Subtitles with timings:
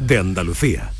[0.00, 0.92] de Andalucía.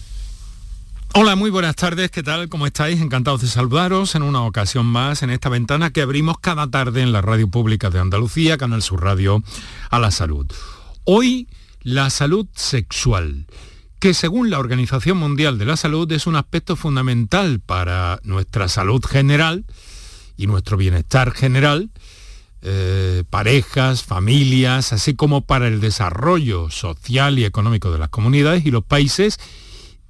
[1.15, 2.49] Hola, muy buenas tardes, ¿qué tal?
[2.49, 3.00] ¿Cómo estáis?
[3.00, 7.13] Encantados de saludaros en una ocasión más en esta ventana que abrimos cada tarde en
[7.13, 9.45] la Radio Pública de Andalucía, Canal Sur Radio,
[9.90, 10.46] a la salud.
[11.04, 11.46] Hoy,
[11.82, 13.46] la salud sexual,
[14.00, 19.04] que según la Organización Mundial de la Salud es un aspecto fundamental para nuestra salud
[19.04, 19.64] general
[20.36, 21.91] y nuestro bienestar general,
[22.66, 28.70] eh, parejas, familias, así como para el desarrollo social y económico de las comunidades y
[28.70, 29.38] los países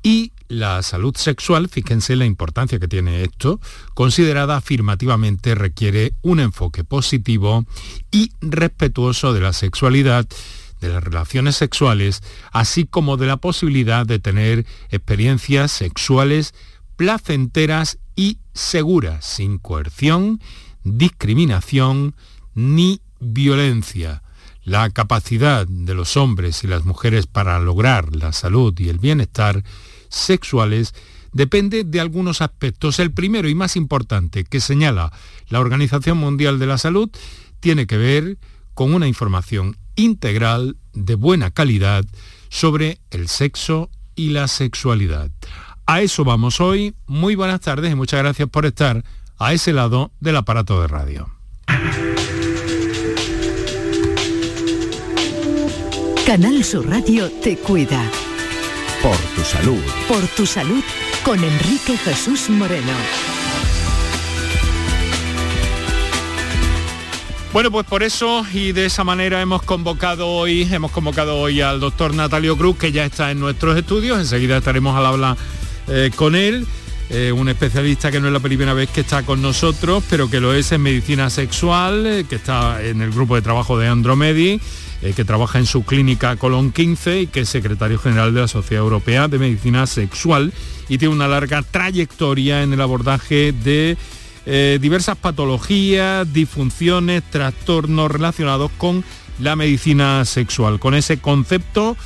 [0.04, 3.60] y la salud sexual, fíjense la importancia que tiene esto,
[3.94, 7.66] considerada afirmativamente requiere un enfoque positivo
[8.12, 10.24] y respetuoso de la sexualidad,
[10.80, 16.54] de las relaciones sexuales, así como de la posibilidad de tener experiencias sexuales
[16.94, 20.40] placenteras y seguras, sin coerción,
[20.84, 22.14] discriminación
[22.54, 24.22] ni violencia.
[24.64, 29.62] La capacidad de los hombres y las mujeres para lograr la salud y el bienestar
[30.08, 30.94] sexuales
[31.32, 32.98] depende de algunos aspectos.
[32.98, 35.12] El primero y más importante que señala
[35.48, 37.10] la Organización Mundial de la Salud
[37.60, 38.38] tiene que ver
[38.72, 42.04] con una información integral de buena calidad
[42.48, 45.30] sobre el sexo y la sexualidad.
[45.86, 46.94] A eso vamos hoy.
[47.06, 49.04] Muy buenas tardes y muchas gracias por estar
[49.38, 51.30] a ese lado del aparato de radio.
[56.26, 58.02] Canal Sur Radio te cuida.
[59.02, 59.82] Por tu salud.
[60.08, 60.82] Por tu salud
[61.22, 62.92] con Enrique Jesús Moreno.
[67.52, 71.78] Bueno, pues por eso y de esa manera hemos convocado hoy, hemos convocado hoy al
[71.78, 74.18] doctor Natalio Cruz, que ya está en nuestros estudios.
[74.18, 75.36] Enseguida estaremos al habla
[75.88, 76.66] eh, con él.
[77.16, 80.40] Eh, un especialista que no es la primera vez que está con nosotros, pero que
[80.40, 84.60] lo es en medicina sexual, eh, que está en el grupo de trabajo de Andromedi
[85.00, 88.48] eh, que trabaja en su clínica Colón 15 y que es secretario general de la
[88.48, 90.52] Sociedad Europea de Medicina Sexual
[90.88, 93.96] y tiene una larga trayectoria en el abordaje de
[94.80, 99.04] diversas patologías, disfunciones, trastornos relacionados con
[99.38, 101.96] la medicina sexual, con ese concepto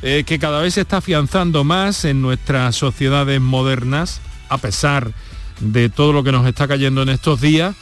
[0.00, 5.12] que cada vez se está afianzando más en nuestras sociedades modernas, a pesar
[5.60, 7.74] de todo lo que nos está cayendo en estos días,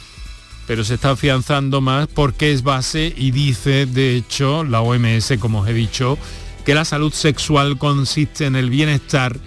[0.67, 5.61] pero se está afianzando más porque es base y dice, de hecho, la OMS, como
[5.61, 6.17] os he dicho,
[6.63, 9.37] que la salud sexual consiste en el bienestar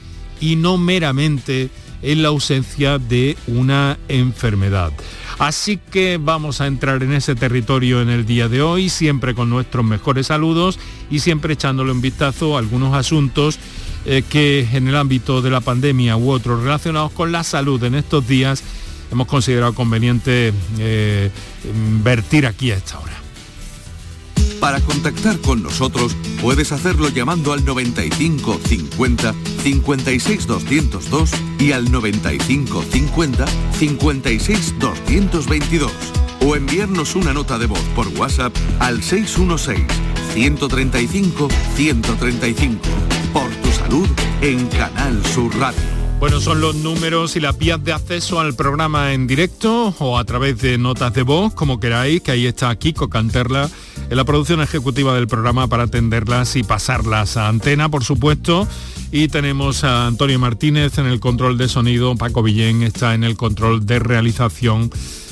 [0.41, 1.71] y no meramente
[2.03, 4.93] en la ausencia de una enfermedad.
[5.39, 9.49] Así que vamos a entrar en ese territorio en el día de hoy, siempre con
[9.49, 10.79] nuestros mejores saludos
[11.11, 13.59] y siempre echándole un vistazo a algunos asuntos
[14.05, 17.95] eh, que en el ámbito de la pandemia u otros relacionados con la salud en
[17.95, 18.63] estos días
[19.11, 21.31] hemos considerado conveniente eh,
[22.03, 23.13] vertir aquí a esta hora.
[24.63, 32.85] Para contactar con nosotros puedes hacerlo llamando al 95 50 56 202 y al 95
[32.91, 35.93] 50 56 222
[36.47, 39.85] o enviarnos una nota de voz por WhatsApp al 616
[40.33, 42.79] 135 135.
[43.33, 43.62] Por
[44.41, 45.79] en Canal Sur Radio.
[46.19, 50.25] Bueno, son los números y las vías de acceso al programa en directo o a
[50.25, 53.69] través de notas de voz, como queráis, que ahí está Kiko Canterla
[54.09, 58.67] en la producción ejecutiva del programa para atenderlas y pasarlas a antena, por supuesto.
[59.11, 63.37] Y tenemos a Antonio Martínez en el control de sonido, Paco Villén está en el
[63.37, 64.91] control de realización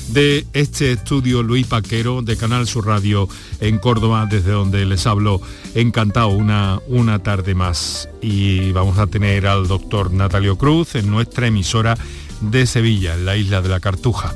[0.09, 3.27] de este estudio Luis Paquero de Canal Sur Radio
[3.59, 5.41] en Córdoba, desde donde les hablo
[5.75, 8.09] encantado una, una tarde más.
[8.21, 11.97] Y vamos a tener al doctor Natalio Cruz en nuestra emisora
[12.41, 14.35] de Sevilla, en la isla de la Cartuja.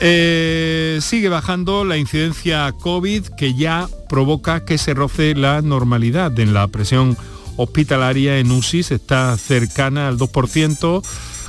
[0.00, 6.52] Eh, sigue bajando la incidencia COVID que ya provoca que se roce la normalidad en
[6.52, 7.16] la presión
[7.56, 11.02] hospitalaria en UCI, está cercana al 2%.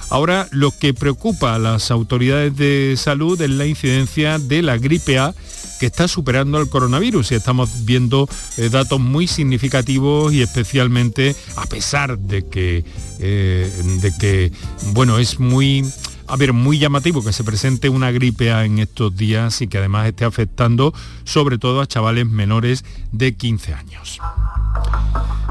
[0.10, 5.18] Ahora lo que preocupa a las autoridades de salud es la incidencia de la gripe
[5.18, 5.34] A
[5.80, 11.66] que está superando al coronavirus y estamos viendo eh, datos muy significativos y especialmente a
[11.66, 12.86] pesar de que,
[13.20, 13.72] eh,
[14.02, 14.52] de que
[14.94, 15.84] bueno, es muy
[16.28, 19.78] a ver, muy llamativo que se presente una gripe A en estos días y que
[19.78, 20.94] además esté afectando
[21.24, 24.20] sobre todo a chavales menores de 15 años.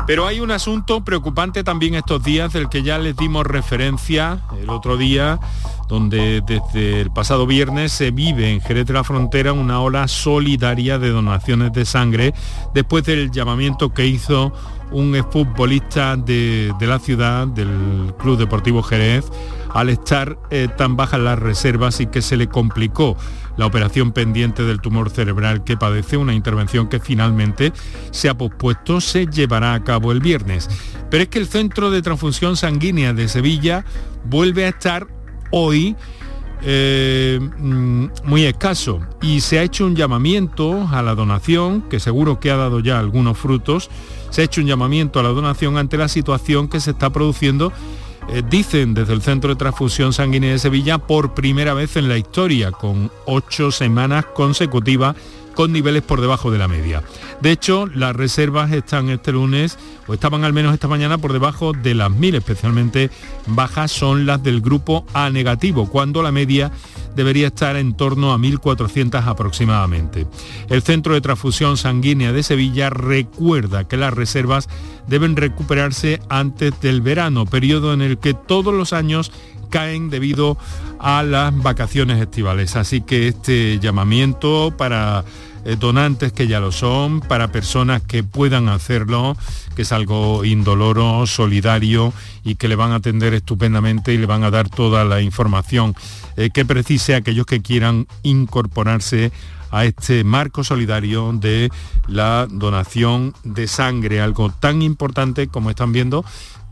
[0.07, 4.69] Pero hay un asunto preocupante también estos días del que ya les dimos referencia el
[4.69, 5.39] otro día,
[5.89, 10.99] donde desde el pasado viernes se vive en Jerez de la Frontera una ola solidaria
[10.99, 12.35] de donaciones de sangre
[12.75, 14.53] después del llamamiento que hizo
[14.91, 19.25] un exfutbolista de, de la ciudad, del Club Deportivo Jerez,
[19.75, 23.17] al estar eh, tan bajas las reservas y que se le complicó
[23.57, 27.73] la operación pendiente del tumor cerebral que padece, una intervención que finalmente
[28.11, 30.71] se ha pospuesto, se llevará a cabo el viernes.
[31.11, 33.85] Pero es que el Centro de Transfusión Sanguínea de Sevilla
[34.25, 35.09] vuelve a estar
[35.51, 35.97] hoy
[36.63, 42.39] eh, mm, muy escaso y se ha hecho un llamamiento a la donación, que seguro
[42.39, 43.91] que ha dado ya algunos frutos,
[44.31, 47.73] se ha hecho un llamamiento a la donación ante la situación que se está produciendo
[48.29, 52.17] eh, dicen desde el Centro de Transfusión Sanguínea de Sevilla por primera vez en la
[52.17, 55.17] historia, con ocho semanas consecutivas
[55.55, 57.03] con niveles por debajo de la media.
[57.41, 61.73] De hecho, las reservas están este lunes, o estaban al menos esta mañana, por debajo
[61.73, 63.11] de las mil, especialmente
[63.47, 66.71] bajas son las del grupo A negativo, cuando la media
[67.15, 70.27] debería estar en torno a 1.400 aproximadamente.
[70.69, 74.69] El Centro de Transfusión Sanguínea de Sevilla recuerda que las reservas
[75.07, 79.33] deben recuperarse antes del verano, periodo en el que todos los años
[79.75, 80.57] caen debido
[81.01, 82.77] a las vacaciones estivales.
[82.77, 85.25] Así que este llamamiento para
[85.65, 89.37] eh, donantes que ya lo son, para personas que puedan hacerlo,
[89.75, 92.13] que es algo indoloro, solidario
[92.45, 95.97] y que le van a atender estupendamente y le van a dar toda la información
[96.37, 99.33] eh, que precise a aquellos que quieran incorporarse
[99.73, 101.69] a este marco solidario de
[102.07, 106.25] la donación de sangre, algo tan importante como están viendo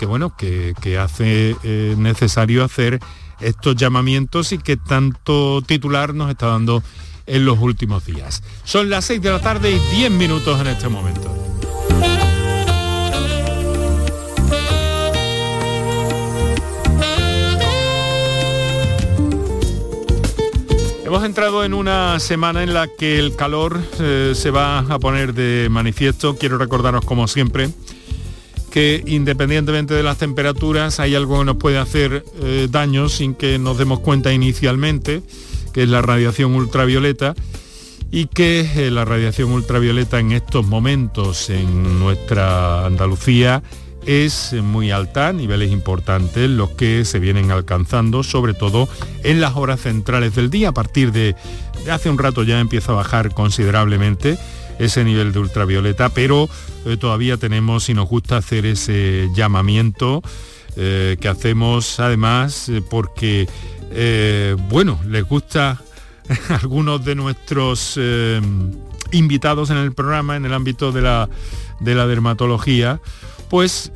[0.03, 2.99] que bueno, que, hace eh, necesario hacer
[3.39, 6.83] estos llamamientos y que tanto titular nos está dando
[7.27, 8.43] en los últimos días.
[8.65, 11.33] Son las 6 de la tarde y 10 minutos en este momento.
[21.05, 25.33] Hemos entrado en una semana en la que el calor eh, se va a poner
[25.33, 26.37] de manifiesto.
[26.37, 27.71] Quiero recordaros, como siempre,
[28.73, 33.59] que independientemente de las temperaturas hay algo que nos puede hacer eh, daño sin que
[33.59, 35.23] nos demos cuenta inicialmente,
[35.75, 37.35] que es la radiación ultravioleta
[38.11, 43.63] y que eh, la radiación ultravioleta en estos momentos en nuestra Andalucía
[44.07, 48.89] es muy alta, niveles importantes los que se vienen alcanzando, sobre todo
[49.23, 50.71] en las horas centrales del día.
[50.71, 51.37] A partir de,
[51.85, 54.39] de hace un rato ya empieza a bajar considerablemente
[54.79, 56.49] ese nivel de ultravioleta, pero
[56.85, 60.23] eh, todavía tenemos, y nos gusta hacer ese llamamiento
[60.77, 63.49] eh, que hacemos además eh, porque,
[64.69, 65.83] bueno, les gusta
[66.49, 67.99] a algunos de nuestros
[69.13, 71.29] invitados en el programa en el ámbito de la,
[71.81, 73.01] de la dermatología,
[73.51, 73.93] pues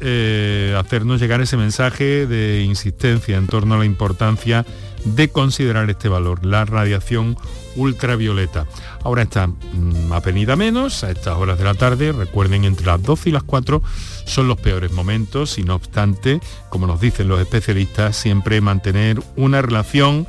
[0.77, 4.67] hacernos llegar ese mensaje de insistencia en torno a la importancia
[5.05, 7.39] de considerar este valor, la radiación
[7.77, 8.67] ultravioleta.
[9.07, 13.29] Ahora está mm, apenida menos, a estas horas de la tarde, recuerden entre las 12
[13.29, 13.81] y las 4
[14.25, 19.63] son los peores momentos y no obstante, como nos dicen los especialistas, siempre mantener una
[19.63, 20.27] relación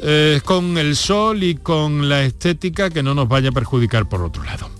[0.00, 4.22] eh, con el sol y con la estética que no nos vaya a perjudicar por
[4.22, 4.70] otro lado.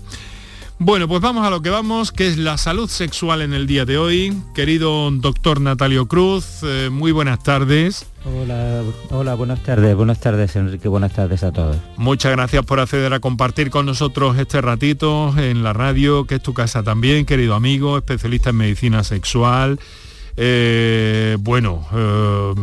[0.85, 3.85] Bueno, pues vamos a lo que vamos, que es la salud sexual en el día
[3.85, 4.37] de hoy.
[4.53, 8.05] Querido doctor Natalio Cruz, eh, muy buenas tardes.
[8.25, 11.77] Hola, hola, buenas tardes, buenas tardes Enrique, buenas tardes a todos.
[11.95, 16.43] Muchas gracias por acceder a compartir con nosotros este ratito en la radio, que es
[16.43, 19.79] tu casa también, querido amigo, especialista en medicina sexual,
[20.35, 22.53] eh, bueno, eh,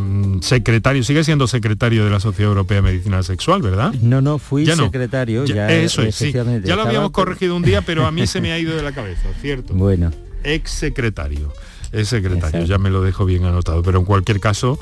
[0.41, 3.93] secretario, sigue siendo secretario de la Sociedad Europea de Medicina Sexual, ¿verdad?
[4.01, 5.45] No, no, fui secretario.
[5.45, 6.33] Ya, eso es, sí.
[6.33, 8.91] Ya lo habíamos corregido un día, pero a mí se me ha ido de la
[8.91, 9.73] cabeza, ¿cierto?
[9.73, 10.11] Bueno.
[10.43, 11.53] Ex secretario,
[11.91, 14.79] ex secretario, ya me lo dejo bien anotado, pero en cualquier caso,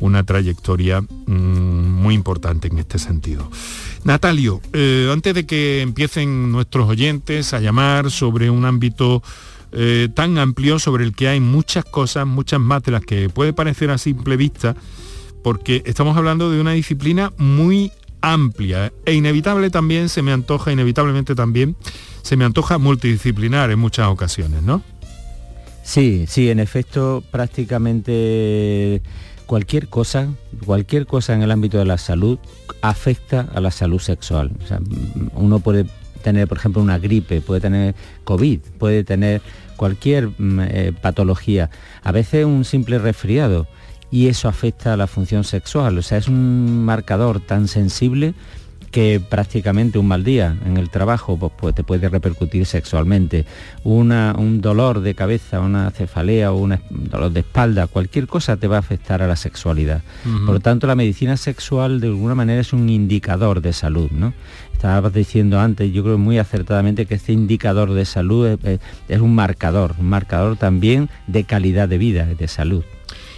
[0.00, 3.50] una trayectoria mm, muy importante en este sentido.
[4.04, 9.22] Natalio, eh, antes de que empiecen nuestros oyentes a llamar sobre un ámbito
[9.76, 13.52] eh, tan amplio sobre el que hay muchas cosas, muchas más de las que puede
[13.52, 14.76] parecer a simple vista,
[15.42, 17.90] porque estamos hablando de una disciplina muy
[18.20, 21.76] amplia e inevitable también, se me antoja, inevitablemente también,
[22.22, 24.82] se me antoja multidisciplinar en muchas ocasiones, ¿no?
[25.82, 29.02] Sí, sí, en efecto, prácticamente
[29.44, 30.28] cualquier cosa,
[30.64, 32.38] cualquier cosa en el ámbito de la salud
[32.80, 34.52] afecta a la salud sexual.
[35.34, 35.84] uno puede
[36.24, 39.42] tener, por ejemplo, una gripe, puede tener COVID, puede tener
[39.76, 41.70] cualquier mm, eh, patología,
[42.02, 43.68] a veces un simple resfriado,
[44.10, 45.98] y eso afecta a la función sexual.
[45.98, 48.34] O sea, es un marcador tan sensible
[48.94, 53.44] que prácticamente un mal día en el trabajo pues, pues te puede repercutir sexualmente.
[53.82, 58.76] un dolor de cabeza, una cefalea o un dolor de espalda, cualquier cosa te va
[58.76, 60.02] a afectar a la sexualidad.
[60.46, 64.12] Por lo tanto, la medicina sexual de alguna manera es un indicador de salud.
[64.12, 64.32] ¿no?
[64.72, 69.34] Estabas diciendo antes, yo creo muy acertadamente que este indicador de salud es, es un
[69.34, 72.84] marcador, un marcador también de calidad de vida, de salud.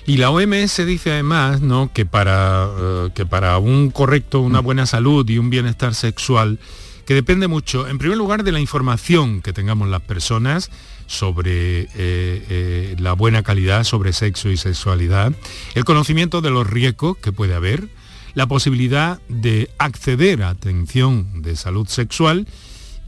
[0.06, 1.90] Y la OMS dice además ¿no?
[1.92, 6.60] que, para, eh, que para un correcto, una buena salud y un bienestar sexual,
[7.06, 10.70] que depende mucho, en primer lugar, de la información que tengamos las personas
[11.06, 15.32] sobre eh, eh, la buena calidad, sobre sexo y sexualidad,
[15.74, 17.88] el conocimiento de los riesgos que puede haber,
[18.34, 22.46] la posibilidad de acceder a atención de salud sexual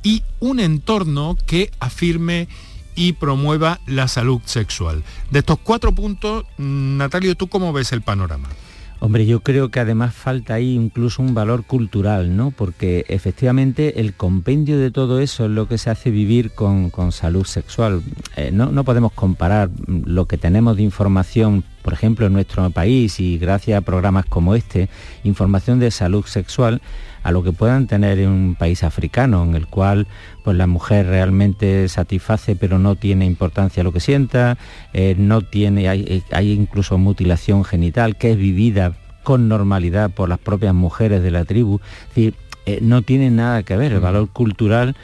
[0.03, 2.49] y un entorno que afirme
[2.99, 5.05] y promueva la salud sexual.
[5.31, 8.49] De estos cuatro puntos, Natalio, ¿tú cómo ves el panorama?
[8.99, 12.51] Hombre, yo creo que además falta ahí incluso un valor cultural, ¿no?
[12.51, 17.45] Porque efectivamente el compendio de todo eso es lo que se hace vivir con, salud
[17.45, 18.03] sexual.
[18.35, 23.19] Eh, no, no podemos comparar lo que tenemos de información, por ejemplo, en nuestro país
[23.19, 24.91] y gracias a programas como este,
[25.25, 26.83] información de salud sexual,
[27.23, 30.07] a lo que puedan tener en un país africano, en el cual
[30.45, 34.59] pues la mujer realmente satisface pero no tiene importancia lo que sienta,
[34.93, 38.93] eh, no tiene, hay, incluso mutilación genital que es vivida
[39.23, 41.81] con normalidad por las propias mujeres de la tribu.
[41.81, 42.35] Es decir,
[42.67, 44.95] eh, no tiene nada que ver el valor cultural,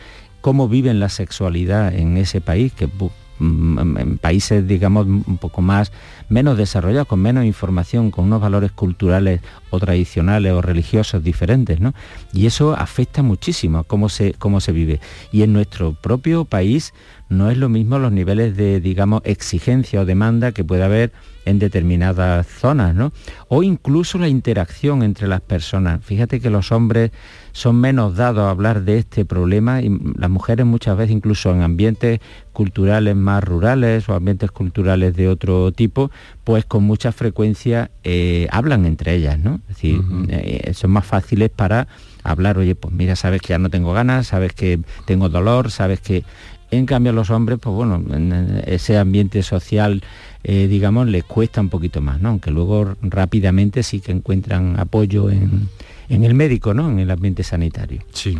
[0.42, 5.92] cómo viven la sexualidad en ese país, que mm, en países, digamos, un poco más
[6.28, 9.40] menos desarrollados, con menos información, con unos valores culturales
[9.74, 11.94] o tradicionales o religiosos diferentes, ¿no?
[12.32, 15.00] Y eso afecta muchísimo a cómo se, cómo se vive.
[15.32, 16.92] Y en nuestro propio país
[17.28, 21.12] no es lo mismo los niveles de, digamos, exigencia o demanda que puede haber
[21.44, 23.12] en determinadas zonas, ¿no?
[23.48, 26.04] O incluso la interacción entre las personas.
[26.04, 27.10] Fíjate que los hombres
[27.52, 31.62] son menos dados a hablar de este problema y las mujeres muchas veces incluso en
[31.62, 32.20] ambientes
[32.52, 36.10] culturales más rurales o ambientes culturales de otro tipo,
[36.44, 39.60] pues con mucha frecuencia eh, hablan entre ellas, ¿no?
[39.68, 41.88] Es decir, eh, son más fáciles para
[42.22, 46.00] hablar, oye, pues mira, sabes que ya no tengo ganas, sabes que tengo dolor, sabes
[46.00, 46.24] que...
[46.70, 50.02] En cambio los hombres, pues bueno, en ese ambiente social,
[50.42, 52.30] eh, digamos, les cuesta un poquito más, ¿no?
[52.30, 55.68] Aunque luego rápidamente sí que encuentran apoyo en,
[56.08, 56.90] en el médico, ¿no?
[56.90, 58.02] En el ambiente sanitario.
[58.12, 58.38] Sí.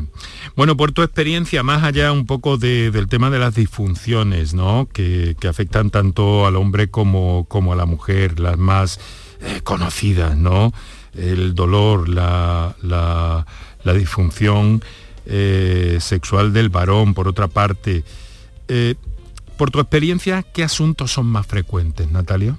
[0.57, 4.89] Bueno, por tu experiencia, más allá un poco del tema de las disfunciones, ¿no?
[4.93, 8.99] Que, afectan tanto al hombre como, como a la mujer, las más
[9.41, 10.73] eh, conocidas, ¿no?
[11.17, 13.47] El dolor, la,
[13.95, 14.83] disfunción
[15.27, 18.05] eh, sexual del varón, por otra parte.
[18.69, 18.95] Eh,
[19.57, 22.57] por tu experiencia, ¿qué asuntos son más frecuentes, Natalia?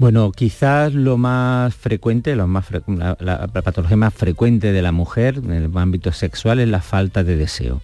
[0.00, 5.70] Bueno, quizás lo más frecuente, más la, patología más frecuente de la mujer en el
[5.76, 7.82] ámbito sexual es la falta de deseo.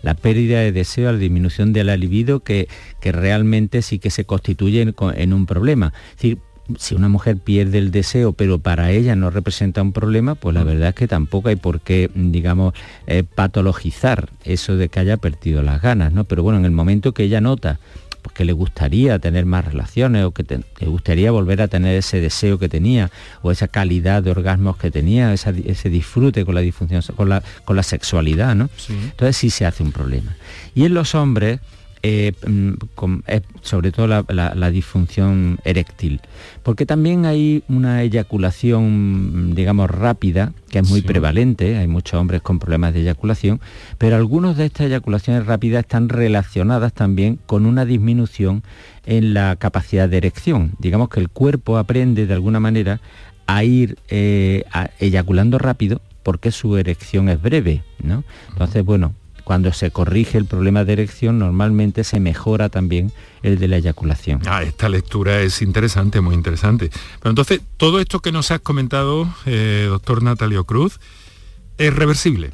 [0.00, 2.68] La pérdida de deseo, la disminución de la libido que,
[3.02, 5.92] que realmente sí que se constituye en, un problema.
[6.12, 6.38] Es decir,
[6.76, 10.64] si una mujer pierde el deseo, pero para ella no representa un problema, pues la
[10.64, 10.66] mm.
[10.66, 12.74] verdad es que tampoco hay por qué, digamos,
[13.06, 16.24] eh, patologizar eso de que haya perdido las ganas, ¿no?
[16.24, 17.78] Pero bueno, en el momento que ella nota
[18.22, 22.20] pues que le gustaría tener más relaciones o que le gustaría volver a tener ese
[22.20, 23.10] deseo que tenía
[23.42, 27.76] o esa calidad de orgasmos que tenía, ese disfrute con la disfunción, con la, con
[27.76, 28.70] la sexualidad, ¿no?
[28.88, 30.36] Entonces sí se hace un problema.
[30.74, 31.60] Y en los hombres,
[32.02, 32.74] eh, mm,
[33.62, 36.20] sobre todo la, disfunción eréctil,
[36.62, 42.58] porque también hay una eyaculación, digamos, rápida, que es muy prevalente, hay muchos hombres con
[42.58, 43.60] problemas de eyaculación,
[43.96, 48.62] pero algunos de estas eyaculaciones rápidas están relacionadas también con una disminución
[49.06, 50.72] en la capacidad de erección.
[50.78, 53.00] Digamos que el cuerpo aprende de alguna manera
[53.46, 54.64] a ir eh,
[55.00, 58.22] eyaculando rápido porque su erección es breve, ¿no?
[58.50, 59.14] Entonces, bueno,
[59.48, 63.12] cuando se corrige el problema de erección, normalmente se mejora también
[63.42, 64.42] el de la eyaculación.
[64.44, 66.90] Ah, esta lectura es interesante, muy interesante.
[67.18, 71.00] Pero entonces, todo esto que nos has comentado, eh, doctor Natalio Cruz,
[71.78, 72.50] es reversible.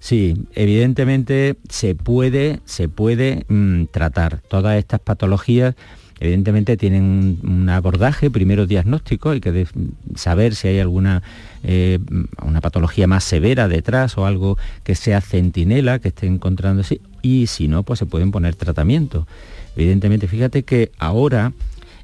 [0.00, 5.74] Sí, evidentemente se puede, se puede mm, tratar todas estas patologías
[6.22, 9.66] Evidentemente tienen un abordaje, primero diagnóstico, hay que
[10.14, 11.20] saber si hay alguna
[11.64, 11.98] eh,
[12.40, 17.66] una patología más severa detrás o algo que sea centinela, que esté encontrándose, y si
[17.66, 19.26] no, pues se pueden poner tratamiento.
[19.74, 21.54] Evidentemente, fíjate que ahora,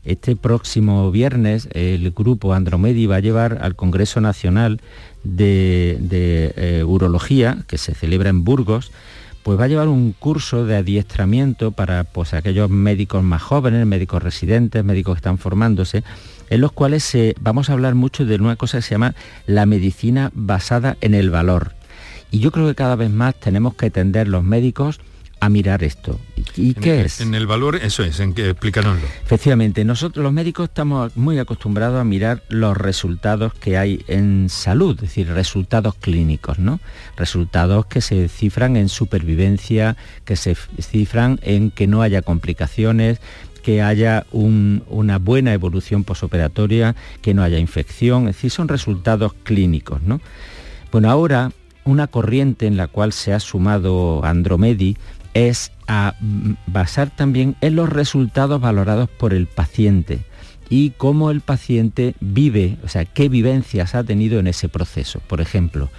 [0.05, 4.81] este próximo viernes, el grupo Andromedi va a llevar al Congreso Nacional
[5.23, 5.97] de,
[6.57, 8.91] eh, Urología, que se celebra en Burgos,
[9.49, 14.23] pues va a llevar un curso de adiestramiento para pues, aquellos médicos más jóvenes, médicos
[14.23, 16.05] residentes, médicos que están formándose,
[16.51, 19.15] en los cuales vamos a hablar mucho de una cosa que se llama
[19.47, 21.73] la medicina basada en el valor.
[22.31, 25.01] Y yo creo que cada vez más tenemos que tender los médicos
[25.41, 26.19] a mirar esto.
[26.57, 27.21] ¿Y qué es?
[27.21, 29.07] En el valor, eso es, en que explícanoslo.
[29.25, 34.97] Efectivamente, nosotros los médicos estamos muy acostumbrados a mirar los resultados que hay en salud,
[34.97, 36.81] es decir, resultados clínicos, ¿no?
[37.17, 43.21] Resultados que se cifran en supervivencia, que se cifran en que no haya complicaciones,
[43.63, 50.03] que haya una buena evolución posoperatoria, que no haya infección, es decir, son resultados clínicos,
[50.03, 50.21] ¿no?
[50.91, 51.53] Bueno, ahora
[51.85, 54.97] una corriente en la cual se ha sumado Andromedi
[55.39, 56.15] es a
[56.67, 60.21] basar también en los resultados valorados por el paciente
[60.69, 65.21] y cómo el paciente vive, o sea, qué vivencias ha tenido en ese proceso.
[65.29, 65.91] Por ejemplo,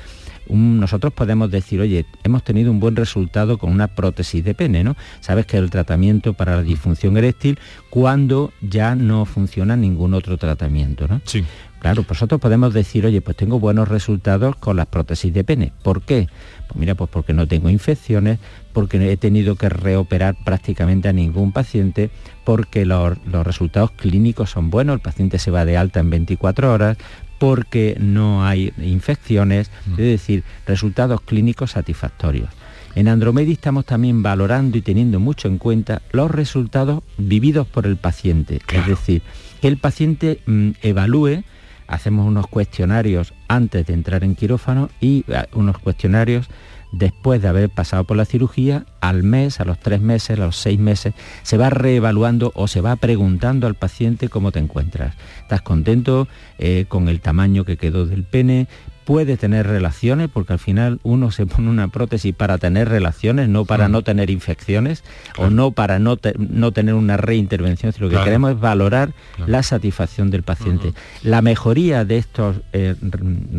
[0.49, 4.95] nosotros podemos decir, oye, hemos tenido un buen resultado con una prótesis de pene, ¿no?
[5.21, 11.07] Sabes que el tratamiento para la disfunción eréctil cuando ya no funciona ningún otro tratamiento,
[11.07, 11.21] ¿no?
[11.23, 11.45] Sí.
[11.79, 15.71] Claro, nosotros podemos decir, oye, pues tengo buenos resultados con las prótesis de pene.
[15.81, 16.27] ¿Por qué?
[16.67, 18.39] Pues mira, pues porque no tengo infecciones,
[18.73, 22.09] porque he tenido que reoperar prácticamente a ningún paciente,
[22.43, 26.97] porque los, resultados clínicos son buenos, el paciente se va de alta en 24 horas,
[27.39, 29.91] porque no hay infecciones, mm.
[29.93, 32.49] es decir, resultados clínicos satisfactorios.
[32.95, 37.95] En Andromedi estamos también valorando y teniendo mucho en cuenta los resultados vividos por el
[37.95, 39.21] paciente, es decir,
[39.61, 41.43] que el paciente mm, evalúe
[41.89, 46.47] hacemos unos cuestionarios antes de entrar en quirófano y eh, unos cuestionarios
[46.91, 50.55] después de haber pasado por la cirugía, al mes, a los tres meses, a los
[50.55, 55.15] seis meses, se va reevaluando o se va preguntando al paciente cómo te encuentras.
[55.41, 56.27] ¿Estás contento
[56.57, 58.67] eh, con el tamaño que quedó del pene?
[59.09, 63.65] Puede tener relaciones, porque al final uno se pone una prótesis para tener relaciones, no
[63.65, 63.91] para mm.
[63.91, 65.03] no tener infecciones
[65.35, 67.91] o no para no, no tener una reintervención.
[67.97, 69.13] Lo que queremos es valorar
[69.47, 70.93] la satisfacción del paciente.
[71.23, 72.93] La mejoría de estos eh,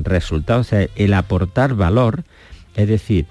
[0.05, 2.23] resultados, el aportar valor,
[2.77, 3.27] es decir,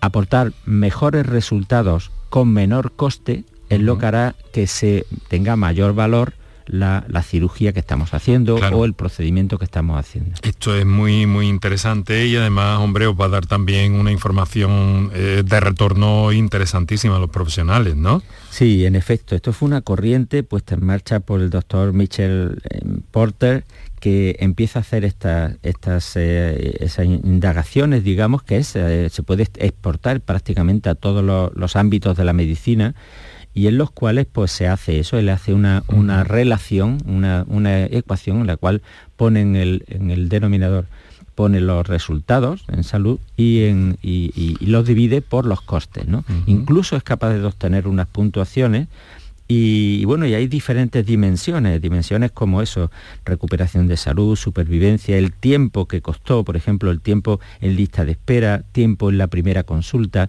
[0.00, 6.32] aportar mejores resultados con menor coste, es lo que hará que se tenga mayor valor
[6.70, 10.36] la, cirugía que estamos haciendo o el procedimiento que estamos haciendo.
[10.42, 15.10] Esto es muy, muy interesante y además, hombre, os va a dar también una información
[15.14, 18.22] eh, de retorno interesantísima a los profesionales, ¿no?
[18.50, 22.80] Sí, en efecto, esto fue una corriente puesta en marcha por el doctor Michel eh,
[23.10, 23.64] Porter
[24.00, 30.22] que empieza a hacer estas, estas eh, esas indagaciones, digamos, que es, se puede exportar
[30.22, 31.22] prácticamente a todos
[31.54, 32.94] los ámbitos de la medicina,
[33.54, 38.40] y en los cuales pues se hace eso, él hace una, una relación, una, ecuación
[38.40, 38.82] en la cual
[39.16, 40.86] pone en el, en el denominador
[41.34, 46.06] pone los resultados en salud y, en, y, los divide por los costes.
[46.06, 46.22] ¿no?
[46.46, 48.88] Incluso es capaz de obtener unas puntuaciones
[49.52, 52.92] y, bueno, y hay diferentes dimensiones, dimensiones como eso,
[53.24, 58.12] recuperación de salud, supervivencia, el tiempo que costó, por ejemplo, el tiempo en lista de
[58.12, 60.28] espera, tiempo en la primera consulta,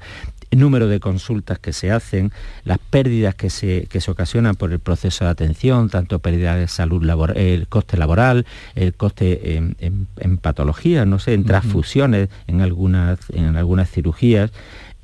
[0.52, 2.32] el número de consultas que se hacen,
[2.66, 7.04] las pérdidas que se, se ocasionan por el proceso de atención, tanto pérdida de salud
[7.04, 13.56] laboral, el coste laboral, el coste en, patologías, no sé, en transfusiones, en algunas, en
[13.56, 14.52] algunas cirugías,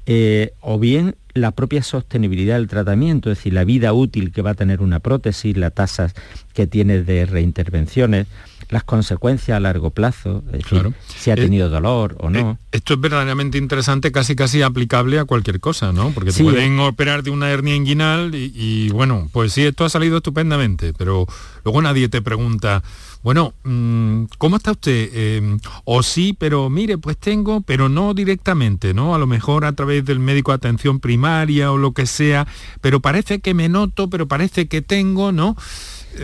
[0.05, 4.51] eh, o bien la propia sostenibilidad del tratamiento, es decir, la vida útil que va
[4.51, 6.13] a tener una prótesis, las tasas
[6.57, 8.25] que tiene de reintervenciones
[8.69, 12.39] las consecuencias a largo plazo, es decir, si ha eh, tenido dolor o no.
[12.39, 16.09] Eh, esto es verdaderamente interesante, casi casi aplicable a cualquier cosa, ¿no?
[16.09, 20.93] Porque pueden operar de una hernia inguinal y, bueno, pues sí, esto ha salido estupendamente,
[20.93, 21.27] pero
[21.63, 22.81] luego nadie te pregunta,
[23.21, 25.11] bueno, mm, ¿cómo está usted?
[25.13, 29.13] Em, o sí, pero mire, pues tengo, pero no directamente, ¿no?
[29.13, 32.47] A lo mejor a través del médico de atención primaria o lo que sea,
[32.81, 35.55] pero parece que me noto, pero parece que tengo, ¿no?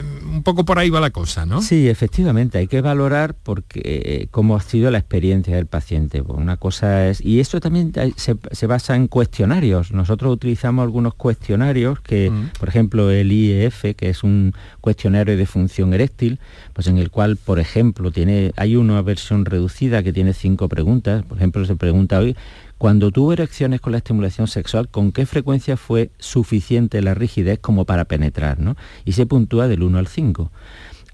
[0.01, 1.61] Un poco por ahí va la cosa, ¿no?
[1.61, 6.23] Sí, efectivamente, hay que valorar porque eh, cómo ha sido la experiencia del paciente.
[6.23, 9.91] Pues una cosa es, y esto también se, basa en cuestionarios.
[9.91, 12.59] Nosotros utilizamos algunos cuestionarios que, mm.
[12.59, 16.39] por ejemplo, el IEF, que es un cuestionario de función eréctil,
[16.73, 21.23] pues en el cual, por ejemplo, tiene, hay una versión reducida que tiene cinco preguntas.
[21.23, 22.35] Por ejemplo, se pregunta hoy
[22.83, 27.85] cuando tuvo erecciones con la estimulación sexual, ¿con qué frecuencia fue suficiente la rigidez como
[27.85, 28.59] para penetrar?
[28.59, 28.75] ¿no?
[29.05, 30.51] Y se puntúa del 1 al 5.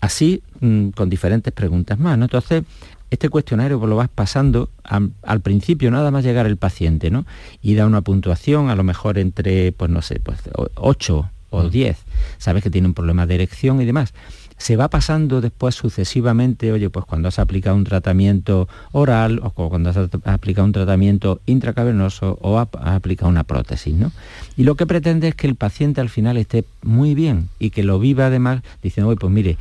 [0.01, 2.17] Así, mm, con diferentes preguntas más.
[2.17, 2.25] ¿no?
[2.25, 2.63] Entonces,
[3.11, 7.27] este cuestionario pues, lo vas pasando al principio, nada más llegar el paciente, ¿no?
[7.61, 10.39] Y da una puntuación, a lo mejor entre, pues no sé, pues
[10.73, 11.97] 8 o 10.
[11.97, 12.01] Mm.
[12.39, 14.15] Sabes que tiene un problema de erección y demás
[14.59, 19.89] se va pasando después sucesivamente, oye, pues cuando has aplicado un tratamiento oral o cuando
[19.89, 24.11] has aplicado un tratamiento intracavernoso o has aplicado una prótesis, ¿no?
[24.57, 27.83] Y lo que pretende es que el paciente al final esté muy bien y que
[27.83, 29.57] lo viva además diciendo, oye, pues mire,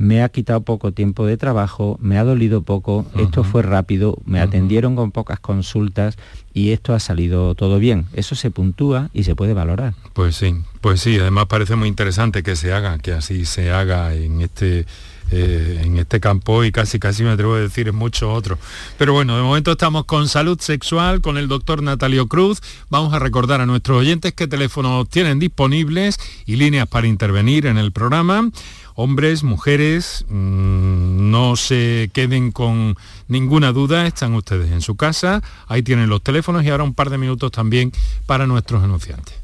[0.00, 4.40] me ha quitado poco tiempo de trabajo, me ha dolido poco, esto fue rápido, me
[4.40, 6.16] atendieron con pocas consultas
[6.54, 8.06] y esto ha salido todo bien.
[8.14, 9.92] Eso se puntúa y se puede valorar.
[10.14, 14.14] Pues sí, pues sí, además parece muy interesante que se haga, que así se haga
[14.14, 14.86] en este
[15.32, 18.58] eh, en este campo y casi casi me atrevo a decir en muchos otros.
[18.98, 22.62] Pero bueno, de momento estamos con salud sexual, con el doctor Natalio Cruz.
[22.88, 27.78] Vamos a recordar a nuestros oyentes qué teléfonos tienen disponibles y líneas para intervenir en
[27.78, 28.50] el programa.
[28.94, 32.96] Hombres, mujeres, mmm, no se queden con
[33.28, 37.10] ninguna duda, están ustedes en su casa, ahí tienen los teléfonos y ahora un par
[37.10, 37.92] de minutos también
[38.26, 39.34] para nuestros anunciantes.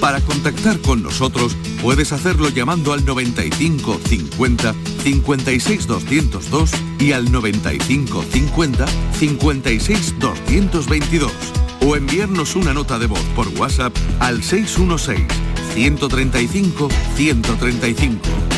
[0.00, 6.70] Para contactar con nosotros puedes hacerlo llamando al 95 50 56 202
[7.00, 11.32] y al 95 50 56 222
[11.80, 15.26] o enviarnos una nota de voz por WhatsApp al 616
[15.74, 18.57] 135 135.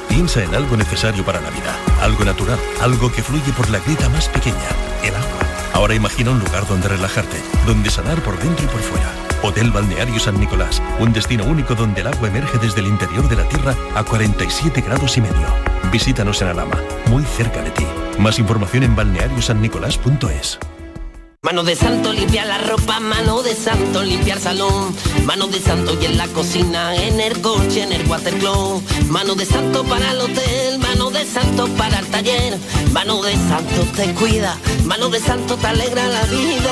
[0.07, 4.09] Piensa en algo necesario para la vida, algo natural, algo que fluye por la grita
[4.09, 4.57] más pequeña,
[5.03, 5.39] el agua.
[5.73, 9.28] Ahora imagina un lugar donde relajarte, donde sanar por dentro y por fuera.
[9.41, 13.37] Hotel Balneario San Nicolás, un destino único donde el agua emerge desde el interior de
[13.37, 15.47] la tierra a 47 grados y medio.
[15.91, 17.85] Visítanos en Alama, muy cerca de ti.
[18.17, 20.59] Más información en balneariosannicolás.es.
[21.41, 26.05] Mano de santo limpia la ropa, mano de santo limpiar salón, mano de santo y
[26.05, 30.79] en la cocina, en el coche, en el watercloak, mano de santo para el hotel,
[30.79, 32.57] mano de santo para el taller,
[32.91, 36.71] mano de santo te cuida, mano de santo te alegra la vida,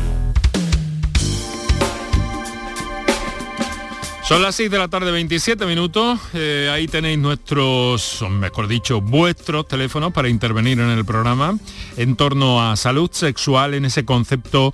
[4.23, 6.19] Son las 6 de la tarde, 27 minutos.
[6.33, 11.57] Eh, ahí tenéis nuestros, mejor dicho, vuestros teléfonos para intervenir en el programa
[11.97, 14.73] en torno a salud sexual en ese concepto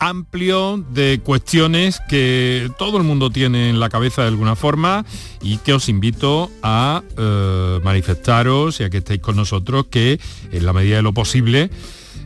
[0.00, 5.04] amplio de cuestiones que todo el mundo tiene en la cabeza de alguna forma
[5.42, 10.20] y que os invito a eh, manifestaros y a que estéis con nosotros que
[10.52, 11.70] en la medida de lo posible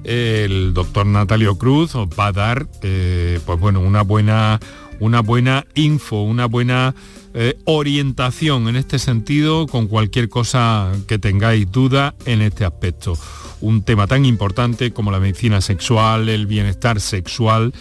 [0.04, 4.60] el doctor Natalio Cruz os va a dar eh, pues bueno una buena
[5.02, 6.94] una buena info, una buena
[7.34, 13.18] eh, orientación en este sentido con cualquier cosa que tengáis duda en este aspecto.
[13.60, 17.74] Un tema tan importante como la medicina sexual, el bienestar sexual,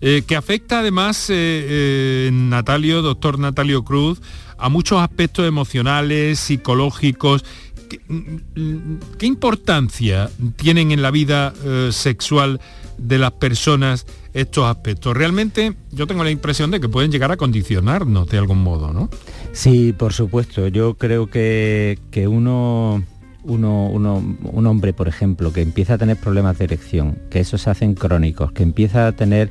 [0.00, 4.20] eh, que afecta además, eh, Natalio, doctor Natalio Cruz,
[4.56, 7.44] a muchos aspectos emocionales, psicológicos.
[7.88, 11.52] ¿Qué, mm, qué importancia tienen en la vida
[11.90, 12.60] sexual
[13.00, 15.16] de las personas estos aspectos?
[15.16, 19.08] Realmente yo tengo la impresión de que pueden llegar a condicionarnos de algún modo, ¿no?
[19.52, 20.68] Sí, por supuesto.
[20.68, 23.02] Yo creo que, que uno
[23.42, 27.70] uno, un hombre, por ejemplo, que empieza a tener problemas de erección, que esos se
[27.70, 29.50] hacen crónicos, que empieza a tener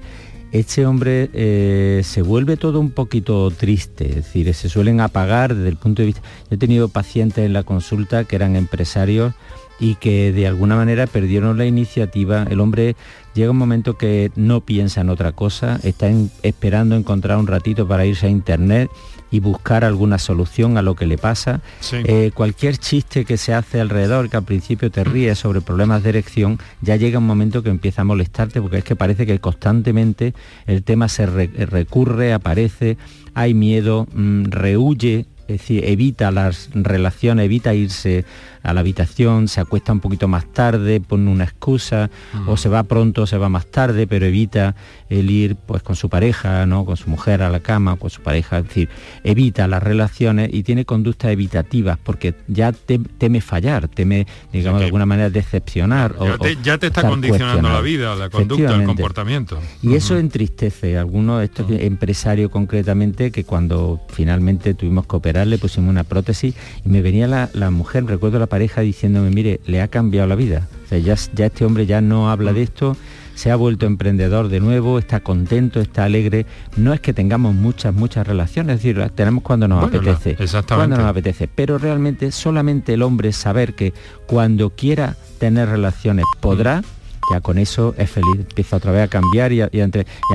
[0.51, 5.69] este hombre eh, se vuelve todo un poquito triste, es decir, se suelen apagar desde
[5.69, 6.21] el punto de vista...
[6.49, 9.33] Yo he tenido pacientes en la consulta que eran empresarios
[9.79, 12.45] y que de alguna manera perdieron la iniciativa.
[12.49, 12.95] El hombre
[13.33, 16.09] llega un momento que no piensa en otra cosa, está
[16.43, 18.89] esperando encontrar un ratito para irse a internet
[19.31, 21.61] y buscar alguna solución a lo que le pasa.
[21.91, 26.09] Eh, cualquier chiste que se hace alrededor, que al principio te ríes sobre problemas de
[26.09, 30.33] erección, ya llega un momento que empieza a molestarte porque es que parece que constantemente
[30.65, 32.97] el tema se recurre, aparece,
[33.35, 38.23] hay miedo, mm, rehuye es decir, evita las relaciones, evita irse
[38.63, 42.09] a la habitación, se acuesta un poquito más tarde, pone una excusa,
[42.47, 44.75] o se va pronto, se va más tarde, pero evita
[45.09, 46.85] el ir pues con su pareja, ¿no?
[46.85, 48.89] con su mujer a la cama, con su pareja, es decir,
[49.23, 55.05] evita las relaciones y tiene conductas evitativas porque ya teme fallar, teme, digamos, de alguna
[55.05, 56.15] manera decepcionar.
[56.19, 59.59] Ya, o, te, ya te está condicionando la vida, la conducta, el comportamiento.
[59.81, 65.47] Y eso entristece a algunos de estos empresarios concretamente que cuando finalmente tuvimos que operar
[65.47, 69.61] le pusimos una prótesis y me venía la, la mujer, recuerdo la pareja diciéndome, mire,
[69.65, 70.67] le ha cambiado la vida.
[70.85, 72.97] O sea, ya, ya este hombre ya no habla de esto,
[73.35, 76.45] se ha vuelto emprendedor de nuevo, está contento, está alegre.
[76.75, 80.35] No es que tengamos muchas, muchas relaciones, es decir, las tenemos cuando nos apetece.
[80.67, 81.47] Cuando nos apetece.
[81.47, 83.93] Pero realmente solamente el hombre saber que
[84.27, 86.83] cuando quiera tener relaciones podrá
[87.31, 89.69] ya con eso es feliz, empieza otra vez a cambiar y a,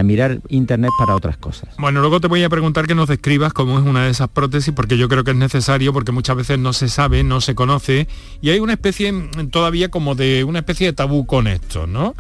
[0.03, 1.69] mirar internet para otras cosas.
[1.79, 4.73] Bueno, luego te voy a preguntar que nos describas cómo es una de esas prótesis,
[4.75, 8.09] porque yo creo que es necesario, porque muchas veces no se sabe, no se conoce,
[8.41, 9.13] y hay una especie
[9.51, 12.15] todavía como de una especie de tabú con esto, ¿no?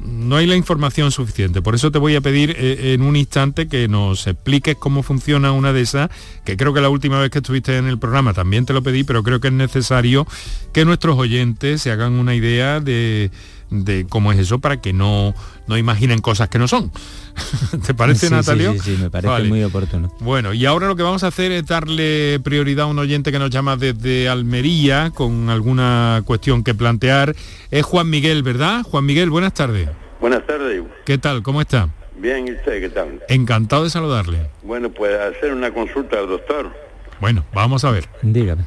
[0.00, 1.62] no hay la información suficiente.
[1.62, 5.52] Por eso te voy a pedir eh, en un instante que nos expliques cómo funciona
[5.52, 6.10] una de esas,
[6.44, 9.04] que creo que la última vez que estuviste en el programa también te lo pedí,
[9.04, 10.26] pero creo que es necesario
[10.72, 13.30] que nuestros oyentes se hagan una idea de
[13.70, 15.34] de cómo es eso para que no,
[15.66, 16.90] no imaginen cosas que no son.
[17.86, 18.72] ¿Te parece, Natalio?
[18.74, 20.12] Sí, sí, me parece muy oportuno.
[20.20, 23.38] Bueno, y ahora lo que vamos a hacer es darle prioridad a un oyente que
[23.38, 27.34] nos llama desde Almería con alguna cuestión que plantear.
[27.70, 28.82] Es Juan Miguel, ¿verdad?
[28.82, 29.88] Juan Miguel, buenas tardes.
[30.20, 30.82] Buenas tardes.
[31.04, 31.42] ¿Qué tal?
[31.42, 31.88] ¿Cómo está?
[32.18, 33.22] Bien, ¿y usted qué tal?
[33.28, 34.50] Encantado de saludarle.
[34.62, 36.72] Bueno, pues hacer una consulta al doctor.
[37.20, 38.08] Bueno, vamos a ver.
[38.22, 38.64] Dígame.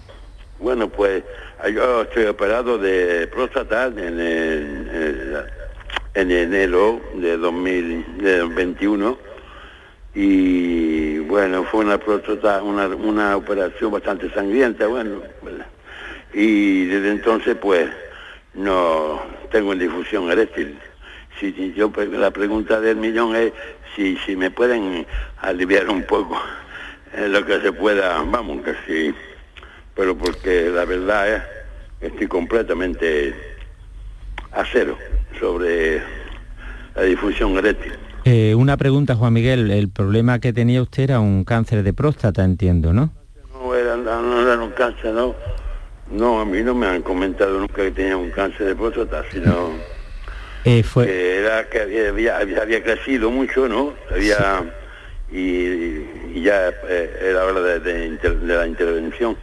[0.60, 1.24] Bueno, pues
[1.68, 4.90] yo estoy operado de próstata en, en,
[6.14, 9.18] en enero de 2021
[10.16, 15.22] y bueno, fue una próstata, una, una operación bastante sangrienta, bueno,
[16.34, 17.90] y desde entonces pues
[18.54, 20.78] no tengo difusión eréctil.
[21.40, 23.54] Si, yo la pregunta del millón es
[23.96, 25.06] si, si me pueden
[25.42, 26.42] aliviar un poco
[27.14, 29.16] en lo que se pueda, vamos, que si
[30.00, 31.44] pero porque la verdad es
[32.00, 33.36] estoy completamente
[34.54, 34.98] a cero
[35.38, 36.02] sobre
[36.96, 37.92] la difusión eréctil.
[38.24, 39.70] Eh, una pregunta, Juan Miguel.
[39.70, 43.12] El problema que tenía usted era un cáncer de próstata, entiendo, ¿no?
[43.54, 45.36] No era, no era un cáncer, no.
[46.10, 49.72] No, a mí no me han comentado nunca que tenía un cáncer de próstata, sino
[50.64, 51.08] eh, fue...
[51.08, 53.94] que era que había, había, crecido mucho, ¿no?
[54.10, 54.64] Había
[55.30, 59.36] y, ya eh, era hora de la intervención.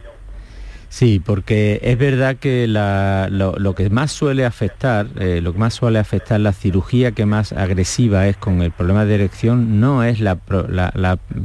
[0.89, 5.99] Sí, porque es verdad que lo, que más suele afectar, eh, lo que más suele
[5.99, 10.37] afectar la cirugía que más agresiva es con el problema de erección, no es la,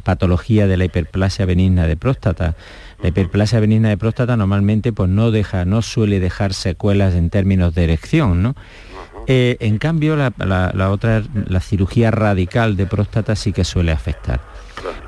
[0.05, 2.55] patología de la hiperplasia benigna de próstata.
[3.03, 7.75] La hiperplasia benigna de próstata normalmente pues no deja, no suele dejar secuelas en términos
[7.75, 8.55] de erección, ¿no?
[9.27, 14.41] Eh, en cambio, la, otra, la cirugía radical de próstata sí que suele afectar.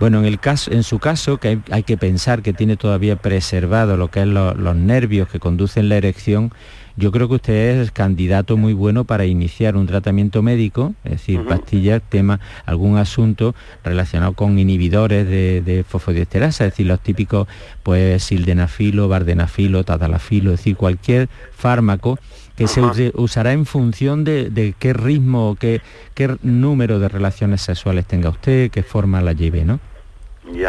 [0.01, 3.97] Bueno, en, el caso, en su caso, que hay, que pensar que tiene todavía preservado
[3.97, 6.53] lo que es los nervios que conducen la erección,
[6.97, 11.45] yo creo que usted es candidato muy bueno para iniciar un tratamiento médico, es decir,
[11.45, 17.49] pastillas, tema, algún asunto relacionado con inhibidores de, de fosfodiesterasa, es decir, los típicos,
[17.83, 22.19] pues, sildenafilo, vardenafilo, tadalafilo, es decir, cualquier fármaco
[22.57, 25.81] que se usará en función de, qué ritmo, qué,
[26.14, 29.81] qué número de relaciones sexuales tenga usted, qué forma la lleve, ¿no?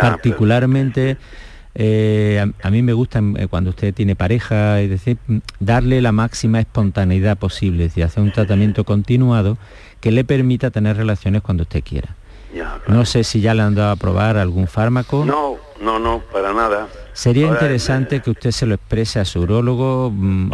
[0.02, 1.17] Particularmente,
[1.76, 5.17] eh, a, mí me gusta eh, cuando usted tiene pareja, es decir,
[5.60, 9.58] darle la máxima espontaneidad posible, es decir, hacer un tratamiento continuado
[10.00, 12.15] que le permita tener relaciones cuando usted quiera.
[12.88, 15.26] No sé si ya le han dado a probar algún fármaco.
[15.26, 16.88] No, no, no, para nada.
[17.15, 20.51] Sería interesante que usted se lo exprese a su urologo mm,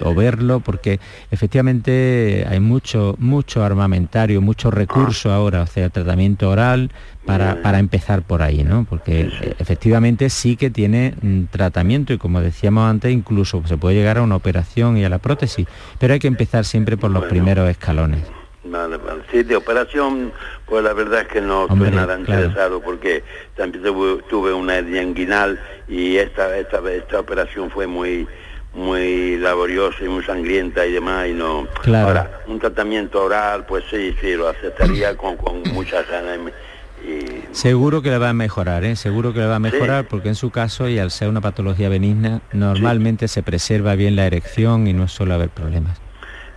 [0.00, 0.98] o, verlo, porque
[1.30, 6.90] efectivamente hay mucho, mucho armamentario, mucho recurso ahora, o sea, tratamiento oral,
[7.26, 8.86] para, para, empezar por ahí, ¿no?
[8.88, 14.16] Porque efectivamente sí que tiene mm, tratamiento y como decíamos antes, incluso se puede llegar
[14.16, 15.66] a una operación y a la prótesis,
[15.98, 18.22] pero hay que empezar siempre por los primeros escalones.
[19.30, 20.32] Sí, de operación,
[20.66, 23.22] pues la verdad es que no estoy nada interesado porque
[23.56, 23.82] también
[24.28, 28.26] tuve, una hernia inguinal y esta, esta, esta operación fue muy
[28.74, 31.66] muy laboriosa y muy sangrienta y demás y no.
[31.86, 36.38] Ahora un tratamiento oral pues sí sí lo aceptaría con, con muchas ganas
[37.04, 37.42] y...
[37.52, 38.96] seguro que le va a mejorar ¿eh?
[38.96, 41.88] seguro que le va a mejorar porque en su caso y al ser una patología
[41.88, 45.98] benigna normalmente se preserva bien la erección y no suele haber problemas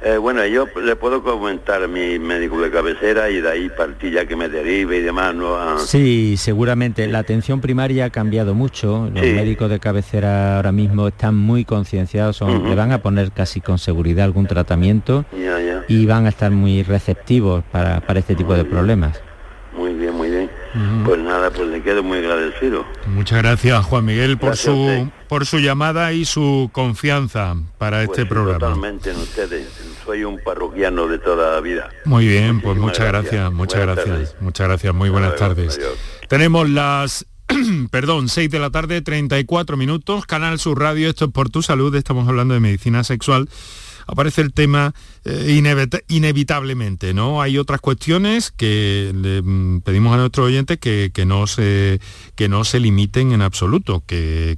[0.04, 4.12] eh, bueno, yo le puedo comentar a mi médico de cabecera y de ahí partir
[4.12, 5.36] ya que me derive y demás.
[5.36, 5.56] ¿no?
[5.56, 5.78] Ah.
[5.78, 7.06] Sí, seguramente.
[7.08, 9.10] La atención primaria ha cambiado mucho.
[9.14, 13.78] Los médicos de cabecera ahora mismo están muy concienciados, le van a poner casi con
[13.78, 15.26] seguridad algún tratamiento
[15.88, 19.22] y van a estar muy receptivos para, para este tipo de problemas.
[19.76, 20.50] Muy bien, muy bien.
[21.06, 22.86] Pues nada, pues le quedo muy agradecido.
[23.08, 28.26] Muchas gracias Juan Miguel por su por su llamada y su confianza para pues este
[28.26, 28.60] programa.
[28.60, 29.91] Totalmente en ustedes.
[30.12, 31.90] Soy un parroquiano de toda la vida.
[32.04, 35.80] Muy bien, pues muchas gracias, muchas gracias, muchas gracias, muy buenas tardes.
[36.28, 37.26] Tenemos las
[37.92, 41.96] perdón, 6 de la tarde, 34 minutos, Canal Sur Radio, esto es por tu salud,
[41.96, 43.48] estamos hablando de medicina sexual
[44.08, 44.94] aparece el tema
[45.24, 45.62] eh,
[46.10, 47.42] inevitablemente, ¿no?
[47.42, 52.00] Hay otras cuestiones que le mm, pedimos a nuestros oyentes que, no, se,
[52.36, 54.58] que no se limiten en absoluto, que,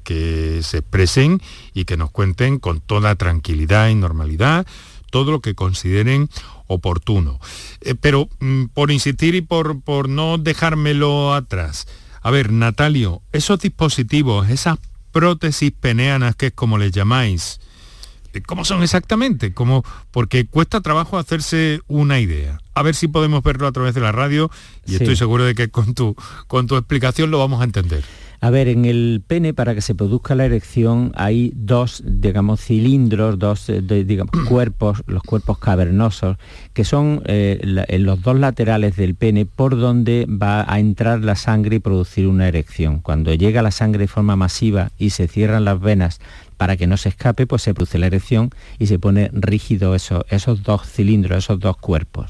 [0.63, 1.41] se expresen
[1.73, 4.65] y que nos cuenten con toda tranquilidad y normalidad
[5.13, 6.27] todo lo que consideren
[6.65, 7.39] oportuno.
[7.81, 11.87] Eh, pero mm, por insistir y por, por no dejármelo atrás,
[12.23, 14.79] a ver, Natalio, esos dispositivos, esas
[15.11, 17.59] prótesis peneanas, que es como les llamáis,
[18.47, 19.53] ¿Cómo son exactamente?
[19.53, 19.83] ¿Cómo?
[20.09, 22.57] Porque cuesta trabajo hacerse una idea.
[22.73, 24.49] A ver si podemos verlo a través de la radio
[24.87, 26.15] y estoy seguro de que con tu,
[26.47, 28.03] con tu explicación lo vamos a entender.
[28.43, 33.39] A ver, en el pene para que se produzca la erección hay dos, digamos, cilindros,
[33.39, 36.35] dos, eh, digamos, cuerpos, los cuerpos cavernosos,
[36.73, 41.37] que son eh, en los dos laterales del pene por donde va a entrar la
[41.37, 42.99] sangre y producir una erección.
[42.99, 46.19] Cuando llega la sangre de forma masiva y se cierran las venas
[46.57, 50.63] para que no se escape, pues se produce la erección y se pone rígido esos
[50.63, 52.29] dos cilindros, esos dos cuerpos.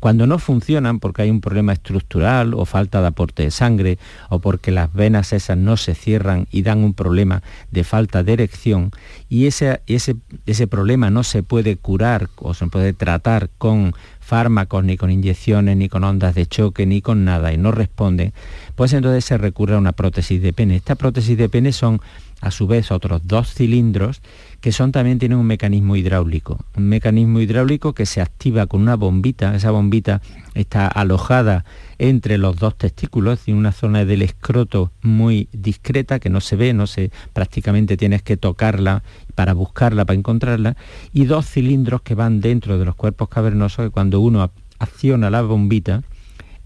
[0.00, 4.38] Cuando no funcionan porque hay un problema estructural o falta de aporte de sangre o
[4.38, 8.90] porque las venas esas no se cierran y dan un problema de falta de erección
[9.28, 13.94] y ese, ese, ese problema no se puede curar o se puede tratar con
[14.28, 18.34] fármacos, ni con inyecciones, ni con ondas de choque, ni con nada y no responde,
[18.76, 20.76] pues entonces se recurre a una prótesis de pene.
[20.76, 22.02] Esta prótesis de pene son
[22.42, 24.20] a su vez otros dos cilindros
[24.60, 28.96] que son también tienen un mecanismo hidráulico, un mecanismo hidráulico que se activa con una
[28.96, 30.20] bombita, esa bombita
[30.54, 31.64] está alojada
[31.98, 36.72] entre los dos testículos, en una zona del escroto muy discreta que no se ve,
[36.72, 39.04] no se prácticamente tienes que tocarla
[39.36, 40.76] para buscarla, para encontrarla,
[41.12, 45.42] y dos cilindros que van dentro de los cuerpos cavernosos que cuando uno acciona la
[45.42, 46.02] bombita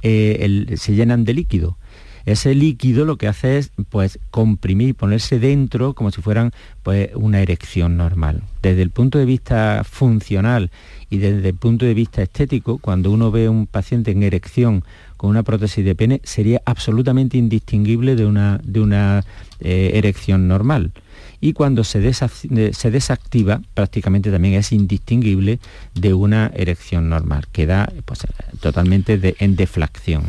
[0.03, 1.77] eh, se llenan de líquido
[2.25, 7.41] ese líquido lo que hace es pues comprimir, ponerse dentro como si fueran pues una
[7.41, 8.43] erección normal.
[8.63, 10.71] Desde el punto de vista funcional
[11.11, 14.85] y desde el punto de vista estético, cuando uno ve a un paciente en erección
[15.17, 19.25] con una prótesis de pene, sería absolutamente indistinguible de una, de una
[19.61, 20.93] eh, erección normal.
[21.41, 25.59] Y cuando se, desactiva, prácticamente también es indistinguible
[25.93, 27.47] de una erección normal.
[27.51, 28.21] Queda pues,
[28.61, 30.23] totalmente en deflación.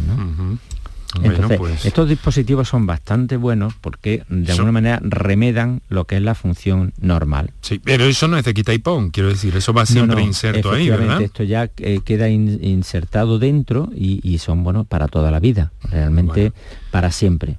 [1.21, 6.21] Entonces, pues- estos dispositivos son bastante buenos porque de alguna manera remedan lo que es
[6.21, 7.52] la función normal.
[7.62, 10.71] Sí, pero eso no es de quita y pon, quiero decir, eso va siempre inserto
[10.71, 11.21] ahí, ¿verdad?
[11.21, 16.52] Esto ya eh, queda insertado dentro y, son buenos para toda la vida, realmente
[16.91, 17.58] para siempre.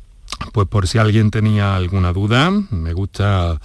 [0.52, 3.58] Pues por si alguien tenía alguna duda, me gusta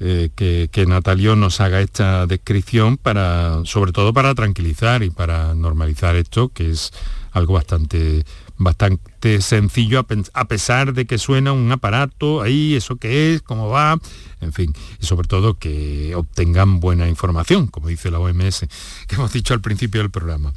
[0.00, 5.54] eh, que, que, Natalio nos haga esta descripción para, sobre todo para tranquilizar y para
[5.54, 6.92] normalizar esto, que es
[7.32, 8.24] algo bastante
[8.56, 13.98] bastante sencillo a, pesar de que suena un aparato ahí, eso que es, cómo va,
[14.40, 18.66] en fin, y sobre todo que obtengan buena información, como dice la OMS,
[19.08, 20.52] que hemos dicho al principio del programa.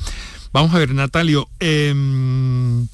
[0.54, 2.88] Vamos a ver, Natalio, em,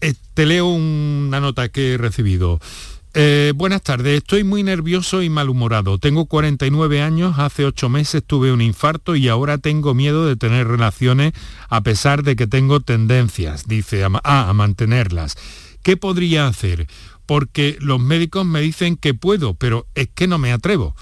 [0.00, 2.60] eh, te leo una nota que he recibido.
[3.14, 5.98] Eh, buenas tardes, estoy muy nervioso y malhumorado.
[5.98, 10.68] Tengo 49 años, hace 8 meses tuve un infarto y ahora tengo miedo de tener
[10.68, 11.32] relaciones
[11.68, 15.36] a pesar de que tengo tendencias, dice, a, a mantenerlas.
[15.82, 16.86] ¿Qué podría hacer?
[17.30, 20.96] porque los médicos me dicen que puedo, pero es que no me atrevo.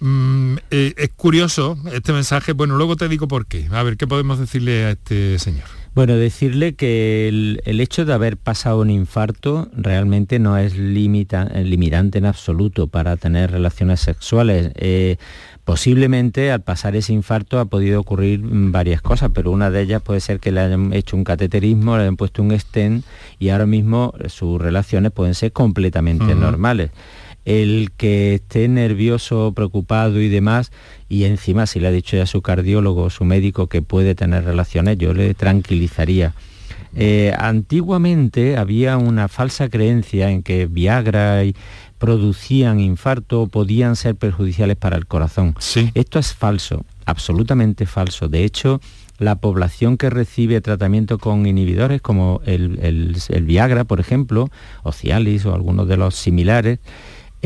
[0.00, 3.68] Mm, eh, es curioso este mensaje, bueno, luego te digo por qué.
[3.70, 5.68] A ver, ¿qué podemos decirle a este señor?
[5.94, 12.18] Bueno, decirle que el, hecho de haber pasado un infarto realmente no es limita, limitante
[12.18, 14.72] en absoluto para tener relaciones sexuales.
[14.74, 15.18] Eh,
[15.62, 20.18] posiblemente al pasar ese infarto ha podido ocurrir varias cosas, pero una de ellas puede
[20.18, 23.04] ser que le hayan hecho un cateterismo, le hayan puesto un stent
[23.38, 26.90] y ahora mismo sus relaciones pueden ser completamente normales
[27.44, 30.72] el que esté nervioso, preocupado y demás,
[31.08, 34.98] y encima si le ha dicho ya su cardiólogo, su médico que puede tener relaciones,
[34.98, 36.34] yo le tranquilizaría.
[36.96, 41.54] Eh, antiguamente había una falsa creencia en que Viagra y
[41.98, 45.54] producían infarto podían ser perjudiciales para el corazón.
[45.94, 48.28] Esto es falso, absolutamente falso.
[48.28, 48.80] De hecho,
[49.18, 54.50] la población que recibe tratamiento con inhibidores como el, el Viagra, por ejemplo,
[54.82, 56.78] o Cialis o algunos de los similares,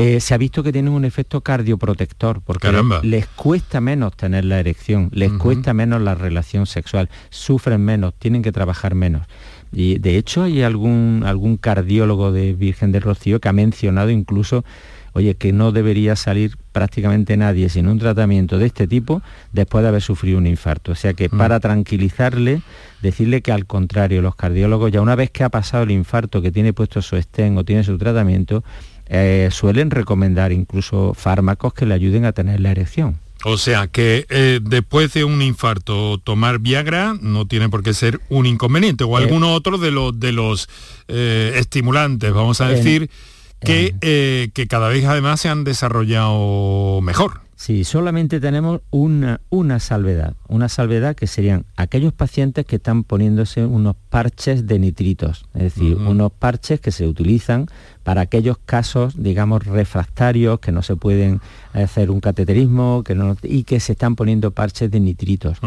[0.01, 2.71] eh, se ha visto que tienen un efecto cardioprotector, porque
[3.03, 8.41] les, cuesta menos tener la erección, les cuesta menos la relación sexual, sufren menos, tienen
[8.41, 9.27] que trabajar menos.
[9.73, 14.63] Y de hecho hay algún, algún cardiólogo de Virgen del Rocío que ha mencionado incluso,
[15.11, 19.21] oye, que no debería salir prácticamente nadie sin un tratamiento de este tipo
[19.51, 20.93] después de haber sufrido un infarto.
[20.93, 22.61] O sea que para tranquilizarle,
[23.01, 26.53] decirle que al contrario, los cardiólogos ya una vez que ha pasado el infarto, que
[26.53, 28.63] tiene puesto su estén o tiene su tratamiento,
[29.09, 33.19] eh, suelen recomendar incluso fármacos que le ayuden a tener la erección.
[33.43, 38.19] O sea que eh, después de un infarto tomar Viagra no tiene por qué ser
[38.29, 40.69] un inconveniente o eh, alguno otro de los de los
[41.07, 43.09] estimulantes, vamos a decir,
[43.61, 47.41] que, que cada vez además se han desarrollado mejor.
[47.59, 53.65] Sí, solamente tenemos una, una salvedad, una salvedad que serían aquellos pacientes que están poniéndose
[53.65, 57.65] unos parches de nitritos, es decir, unos parches que se utilizan
[58.03, 61.41] para aquellos casos, digamos, refractarios, que no se pueden
[61.73, 65.57] hacer un cateterismo que no, y que se están poniendo parches de nitritos.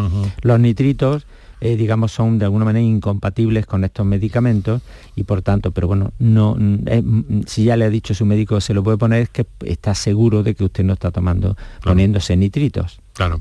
[0.41, 1.27] Los nitritos
[1.65, 4.83] eh, digamos, son de alguna manera incompatibles con estos medicamentos
[5.15, 6.57] y por tanto, pero bueno, no,
[6.87, 7.05] eh,
[7.47, 10.43] si ya le ha dicho su médico se lo puede poner, es que está seguro
[10.43, 12.99] de que usted no está tomando, poniéndose nitritos.
[13.13, 13.41] Claro.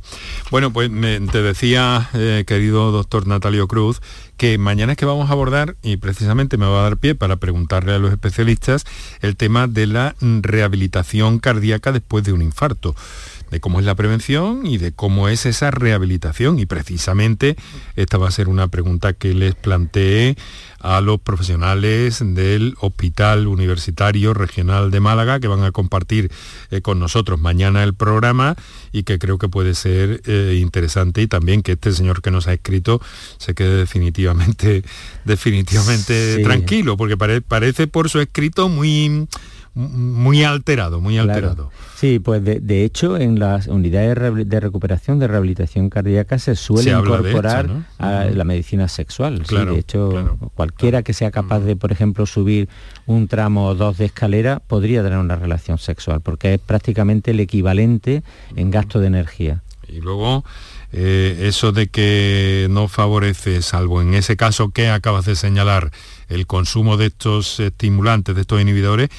[0.51, 0.91] Bueno, pues
[1.31, 4.01] te decía, eh, querido doctor Natalio Cruz,
[4.37, 7.37] que mañana es que vamos a abordar, y precisamente me va a dar pie para
[7.37, 8.85] preguntarle a los especialistas,
[9.21, 12.93] el tema de la rehabilitación cardíaca después de un infarto
[13.51, 16.57] de cómo es la prevención y de cómo es esa rehabilitación.
[16.57, 17.57] Y precisamente
[17.95, 20.37] esta va a ser una pregunta que les planteé
[20.79, 26.31] a los profesionales del Hospital Universitario Regional de Málaga que van a compartir
[26.71, 28.55] eh, con nosotros mañana el programa
[28.91, 32.47] y que creo que puede ser eh, interesante y también que este señor que nos
[32.47, 33.01] ha escrito
[33.37, 34.83] se quede definitivamente,
[35.25, 39.27] definitivamente tranquilo, porque parece por su escrito muy
[39.73, 41.71] muy alterado, muy alterado.
[41.95, 47.69] Sí, pues de, hecho en las unidades de recuperación de rehabilitación cardíaca se suele incorporar
[47.97, 49.43] a la medicina sexual.
[49.43, 52.67] de hecho, cualquiera que sea capaz de, por ejemplo, subir
[53.05, 57.39] un tramo o dos de escalera podría tener una relación sexual, porque es prácticamente el
[57.39, 58.23] equivalente
[58.55, 59.61] en gasto de energía.
[59.87, 60.43] Y luego
[60.93, 65.91] eh, eso de que no favorece, salvo en ese caso que acabas de señalar,
[66.27, 69.09] el consumo de estos estimulantes, de estos inhibidores,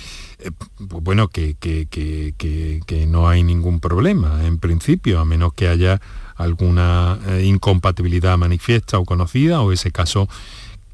[0.45, 6.01] eh, bueno, que, que, no hay ningún problema en principio, a menos que haya
[6.36, 10.28] alguna eh, incompatibilidad manifiesta o conocida o ese caso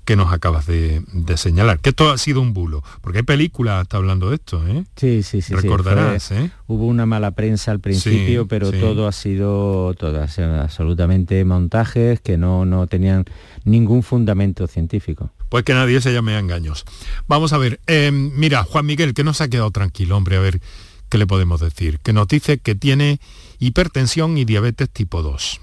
[0.09, 1.03] que nos acabas de,
[1.37, 1.81] señalar.
[1.81, 4.85] Que esto ha sido un bulo, porque hay película está hablando de esto, ¿eh?
[4.97, 5.55] Sí, sí, sí.
[5.55, 6.51] Recordarás, ¿eh?
[6.67, 10.25] Hubo una mala prensa al principio, pero todo ha sido, todo,
[10.63, 13.27] absolutamente montajes que no, no tenían
[13.65, 15.31] ningún fundamento científico.
[15.49, 16.85] Pues que nadie se llame a engaños.
[17.27, 20.41] Vamos a ver, em, mira, Juan Miguel, que no se ha quedado tranquilo, hombre, a
[20.41, 20.61] ver
[21.09, 22.01] qué le podemos decir.
[22.01, 23.21] Que nos dice que tiene
[23.59, 25.61] hipertensión y diabetes tipo 2.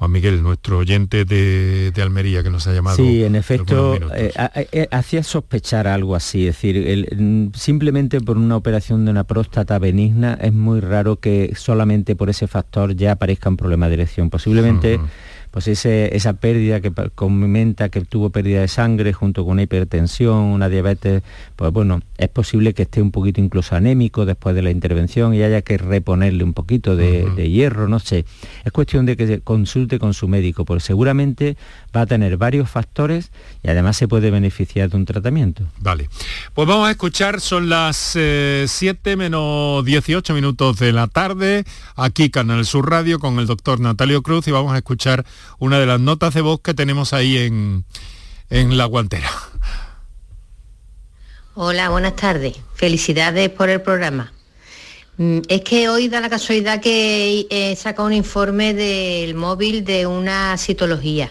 [0.00, 2.96] Juan Miguel, nuestro oyente de, Almería que nos ha llamado.
[2.96, 4.32] Sí, en efecto, eh,
[4.72, 9.78] eh, hacía sospechar algo así, es decir, mm, simplemente por una operación de una próstata
[9.78, 14.30] benigna es muy raro que solamente por ese factor ya aparezca un problema de erección.
[14.30, 14.98] Posiblemente
[15.50, 20.68] pues esa pérdida que comenta que tuvo pérdida de sangre junto con una hipertensión, una
[20.68, 21.22] diabetes,
[21.56, 25.42] pues bueno, es posible que esté un poquito incluso anémico después de la intervención y
[25.42, 28.24] haya que reponerle un poquito de, hierro, no sé.
[28.64, 31.56] Es cuestión de que se consulte con su médico, porque seguramente
[31.94, 33.32] va a tener varios factores
[33.62, 35.64] y además se puede beneficiar de un tratamiento.
[35.80, 36.08] Vale.
[36.54, 38.68] Pues vamos a escuchar, son las 7
[39.12, 41.64] eh, menos 18 minutos de la tarde,
[41.96, 45.24] aquí Canal Sur Radio con el doctor Natalio Cruz y vamos a escuchar
[45.58, 47.84] una de las notas de voz que tenemos ahí en,
[48.48, 49.30] en la guantera.
[51.54, 52.56] Hola, buenas tardes.
[52.74, 54.32] Felicidades por el programa.
[55.18, 60.06] Mm, es que hoy da la casualidad que he sacado un informe del móvil de
[60.06, 61.30] una citología.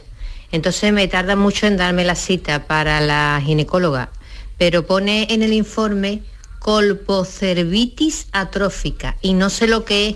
[0.52, 4.12] Entonces me tarda mucho en darme la cita para la ginecóloga,
[4.60, 6.22] pero pone en el informe
[6.60, 10.16] colpocervitis atrófica y no sé lo que es.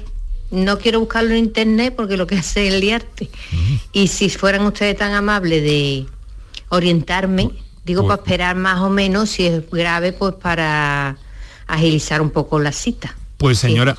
[0.53, 3.27] No quiero buscarlo en internet porque lo que hace es liarte.
[3.91, 6.05] Y si fueran ustedes tan amables de
[6.69, 7.49] orientarme,
[7.83, 11.17] digo para esperar más o menos, si es grave, pues para
[11.65, 13.15] agilizar un poco la cita.
[13.37, 13.97] Pues señora,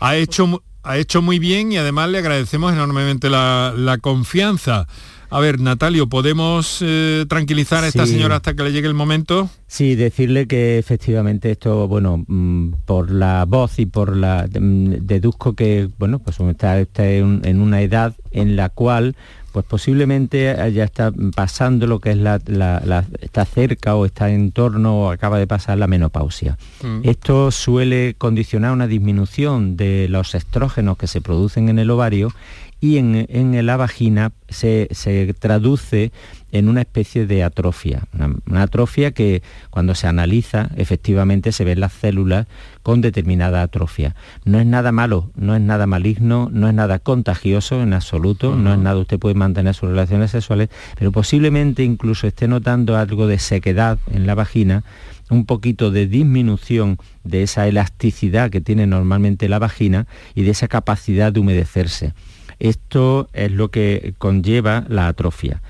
[0.00, 4.88] ha hecho, ha hecho muy bien y además le agradecemos enormemente la, la confianza.
[5.30, 8.12] A ver, Natalio, ¿podemos eh, tranquilizar a esta Sí.
[8.12, 9.50] señora hasta que le llegue el momento?
[9.66, 15.52] Sí, decirle que efectivamente esto, bueno, mm, por la voz y por la mm, deduzco
[15.54, 19.16] que, bueno, pues está, está en, en una edad en la cual,
[19.52, 24.30] pues posiblemente ya está pasando lo que es la, la- la- está cerca o está
[24.30, 26.56] en torno o acaba de pasar la menopausia.
[26.82, 27.00] Mm.
[27.02, 32.32] Esto suele condicionar una disminución de los estrógenos que se producen en el ovario
[32.80, 36.12] y en, en la vagina se, se traduce
[36.52, 38.04] en una especie de atrofia.
[38.14, 42.46] Una, una atrofia que cuando se analiza efectivamente se ven las células
[42.82, 44.14] con determinada atrofia.
[44.44, 48.72] No es nada malo, no es nada maligno, no es nada contagioso en absoluto, no
[48.72, 50.68] es nada, usted puede mantener sus relaciones sexuales,
[50.98, 54.84] pero posiblemente incluso esté notando algo de sequedad en la vagina
[55.30, 60.68] un poquito de disminución de esa elasticidad que tiene normalmente la vagina y de esa
[60.68, 62.14] capacidad de humedecerse.
[62.58, 65.62] Esto es lo que conlleva la atrofia.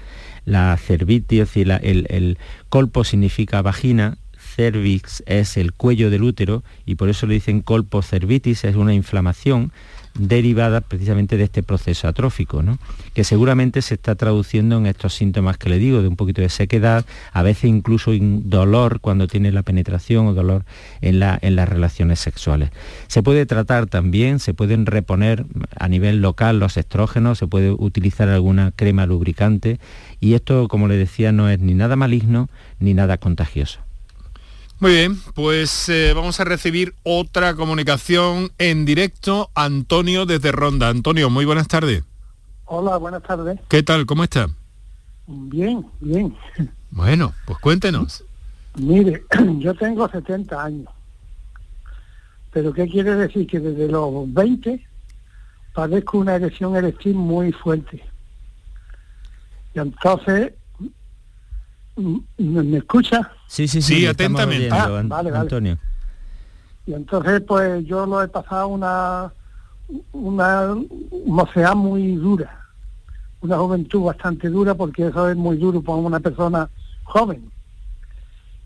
[0.45, 4.16] La cervitis, es la- el, el colpo significa vagina,
[4.57, 8.95] cervix es el cuello del útero y por eso le dicen colpo cervitis, es una
[8.95, 9.72] inflamación
[10.19, 12.79] derivada precisamente de este proceso atrófico, ¿no?
[13.14, 16.49] que seguramente se está traduciendo en estos síntomas que le digo, de un poquito de
[16.49, 20.64] sequedad, a veces incluso dolor cuando tiene la penetración o dolor
[21.01, 22.71] en, la- en las relaciones sexuales.
[23.07, 25.47] Se puede tratar también, se pueden reponer
[25.79, 29.79] a nivel local los estrógenos, se puede utilizar alguna crema lubricante
[30.21, 32.49] y esto, como le decía, no es ni nada maligno
[32.81, 33.81] ni nada contagioso.
[34.81, 39.51] Muy bien, pues eh, vamos a recibir otra comunicación en directo.
[39.57, 40.89] Antonio desde Ronda.
[40.89, 42.05] Antonio, muy buenas tardes.
[42.64, 43.59] Hola, buenas tardes.
[43.68, 44.07] ¿Qué tal?
[44.07, 44.47] ¿Cómo está?
[45.26, 46.33] Bien, bien.
[46.93, 48.22] Bueno, pues cuéntenos.
[48.76, 49.24] Mire,
[49.59, 50.89] yo tengo 70 años.
[52.53, 53.49] Pero ¿qué quiere decir?
[53.49, 54.87] Que desde los 20
[55.74, 58.05] padezco una erección eréctil muy fuerte.
[59.74, 60.53] Y entonces,
[61.99, 63.30] ¿me, me escucha?
[63.49, 64.66] Sí, sí, Sí, estamos atentamente.
[64.74, 65.42] oyendo, Ah, An- vale, vale.
[65.42, 65.78] Antonio.
[66.86, 69.32] Y entonces, pues yo lo he pasado una,
[70.12, 70.76] una
[71.26, 72.62] mocedad muy dura,
[73.40, 76.68] una juventud bastante dura, porque eso es muy duro para una persona
[77.05, 77.51] joven.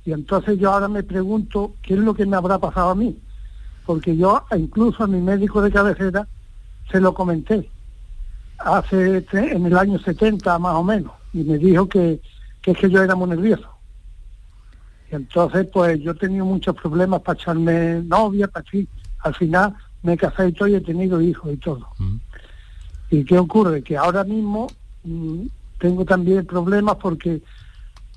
[0.05, 3.21] Y entonces yo ahora me pregunto qué es lo que me habrá pasado a mí,
[3.87, 6.27] porque yo incluso a mi médico de cabecera
[6.91, 7.71] se lo comenté
[8.59, 12.21] hace en el año 70 más o menos, y me dijo que,
[12.63, 13.69] que es que yo era muy nervioso.
[15.11, 18.89] Y entonces, pues yo he tenido muchos problemas para echarme novia, para así.
[19.19, 21.89] Al final me casé y todo y he tenido hijos y todo.
[23.11, 23.83] ¿Y qué ocurre?
[23.83, 25.43] Que ahora mismo mm,
[25.79, 27.43] tengo también problemas porque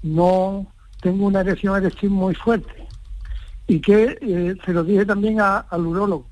[0.04, 2.88] no tengo una erección eréctil muy fuerte.
[3.68, 6.30] Y que eh, se lo dije también a- al urólogo.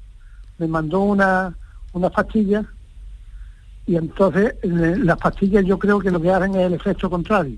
[0.60, 1.58] Me mandó una,
[1.92, 2.66] unas pastillas
[3.86, 7.58] y entonces eh, las pastillas yo creo que lo que hacen es el efecto contrario.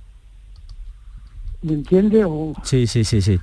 [1.61, 2.23] ¿Me entiende?
[2.25, 3.39] O, Sí, sí, sí, sí.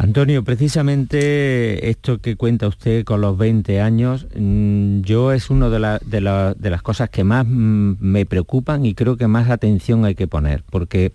[0.00, 5.78] Antonio, precisamente esto que cuenta usted con los 20 años, mm, yo es una de,
[5.80, 9.50] la- de la- de las cosas que más mm, me preocupan y creo que más
[9.50, 11.12] atención hay que poner, porque,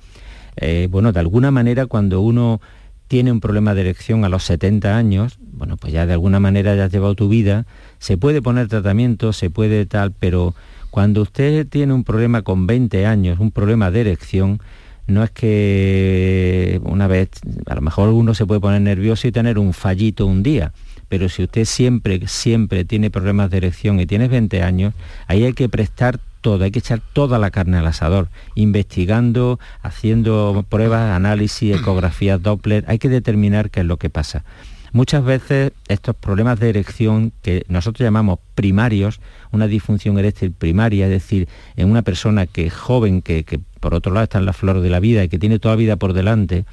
[0.57, 2.59] eh, bueno, de alguna manera cuando uno
[3.07, 6.75] tiene un problema de erección a los 70 años, bueno, pues ya de alguna manera
[6.75, 7.65] ya has llevado tu vida,
[7.99, 10.55] se puede poner tratamiento, se puede tal, pero
[10.89, 14.59] cuando usted tiene un problema con 20 años, un problema de erección,
[15.07, 17.29] no es que una vez,
[17.65, 20.71] a lo mejor uno se puede poner nervioso y tener un fallito un día,
[21.09, 24.93] pero si usted siempre, siempre tiene problemas de erección y tiene 20 años,
[25.27, 30.65] ahí hay que prestar todo, hay que echar toda la carne al asador, investigando, haciendo
[30.67, 34.43] pruebas, análisis, ecografías, Doppler, hay que determinar qué es lo que pasa.
[34.91, 41.11] Muchas veces estos problemas de erección que nosotros llamamos primarios, una disfunción eréctil primaria, es
[41.11, 44.79] decir, en una persona que joven, que, que por otro lado está en la flor
[44.79, 46.63] de la vida y que tiene toda vida por delante,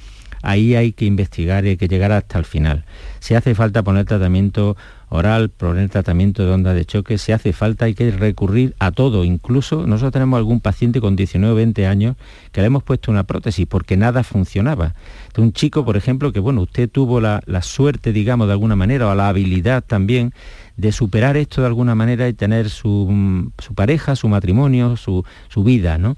[0.43, 2.85] ahí hay que investigar y hay que llegar hasta el final.
[3.19, 4.77] Si hace falta poner tratamiento
[5.09, 9.25] oral, poner tratamiento de onda de choque, si hace falta hay que recurrir a todo,
[9.25, 12.15] incluso nosotros tenemos algún paciente con 19 o 20 años
[12.53, 14.95] que le hemos puesto una prótesis porque nada funcionaba.
[15.37, 19.15] Un chico, por ejemplo, que bueno, usted tuvo la, suerte, digamos, de alguna manera, o
[19.15, 20.33] la habilidad también
[20.77, 25.97] de superar esto de alguna manera y tener su, pareja, su matrimonio, su, su vida,
[25.97, 26.15] ¿no?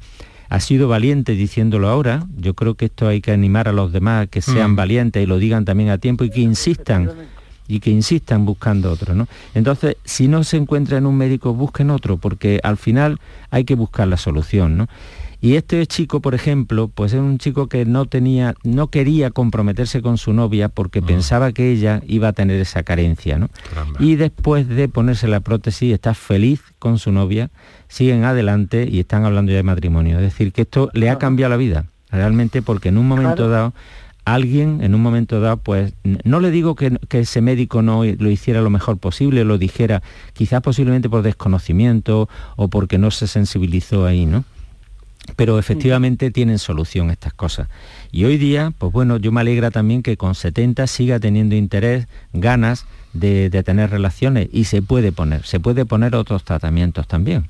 [0.53, 2.27] Ha sido valiente diciéndolo ahora.
[2.37, 4.75] Yo creo que esto hay que animar a los demás que sean mm.
[4.75, 7.09] valientes y lo digan también a tiempo y que insistan
[7.67, 9.27] y que insistan buscando otro, ¿no?
[9.55, 13.73] Entonces, si no se encuentra en un médico, busquen otro, porque al final hay que
[13.73, 14.87] buscar la solución, ¿no?
[15.43, 20.01] Y este chico, por ejemplo, pues es un chico que no tenía, no quería comprometerse
[20.01, 21.05] con su novia porque ah.
[21.05, 23.49] pensaba que ella iba a tener esa carencia, ¿no?
[23.99, 27.49] Y después de ponerse la prótesis, está feliz con su novia,
[27.89, 30.15] siguen adelante y están hablando ya de matrimonio.
[30.15, 33.73] Es decir, que esto le ha cambiado la vida, realmente, porque en un momento dado
[34.23, 38.61] alguien en un momento dado, pues no le digo que, ese médico no lo hiciera
[38.61, 44.25] lo mejor posible, lo dijera, quizás posiblemente por desconocimiento o porque no se sensibilizó ahí,
[44.25, 44.45] ¿no?
[45.35, 47.67] Pero efectivamente tienen solución estas cosas.
[48.11, 52.07] Y hoy día, pues bueno, yo me alegra también que con 70 siga teniendo interés,
[52.33, 57.47] ganas de, tener relaciones y se puede poner, se puede poner otros tratamientos también.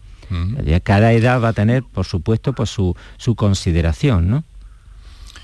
[0.84, 4.43] Cada edad va a tener, por supuesto, pues su, su consideración, ¿no?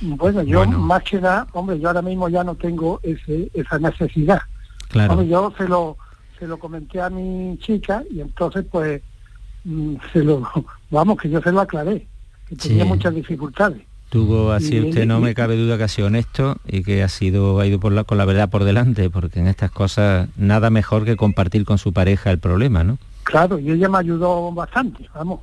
[0.01, 4.41] Bueno, yo más que nada, hombre, yo ahora mismo ya no tengo ese, esa necesidad.
[4.87, 5.21] Claro.
[5.21, 5.97] yo se lo,
[6.39, 9.03] se lo comenté a mi chica y entonces pues
[9.65, 10.49] mm, se lo,
[10.89, 12.07] vamos, que yo se lo aclaré,
[12.49, 13.81] que tenía muchas dificultades.
[14.09, 17.59] Tuvo así usted, no me cabe duda que ha sido honesto y que ha sido
[17.59, 21.05] ha ido por la, con la verdad por delante, porque en estas cosas nada mejor
[21.05, 22.97] que compartir con su pareja el problema, ¿no?
[23.23, 25.41] Claro, y ella me ayudó bastante, vamos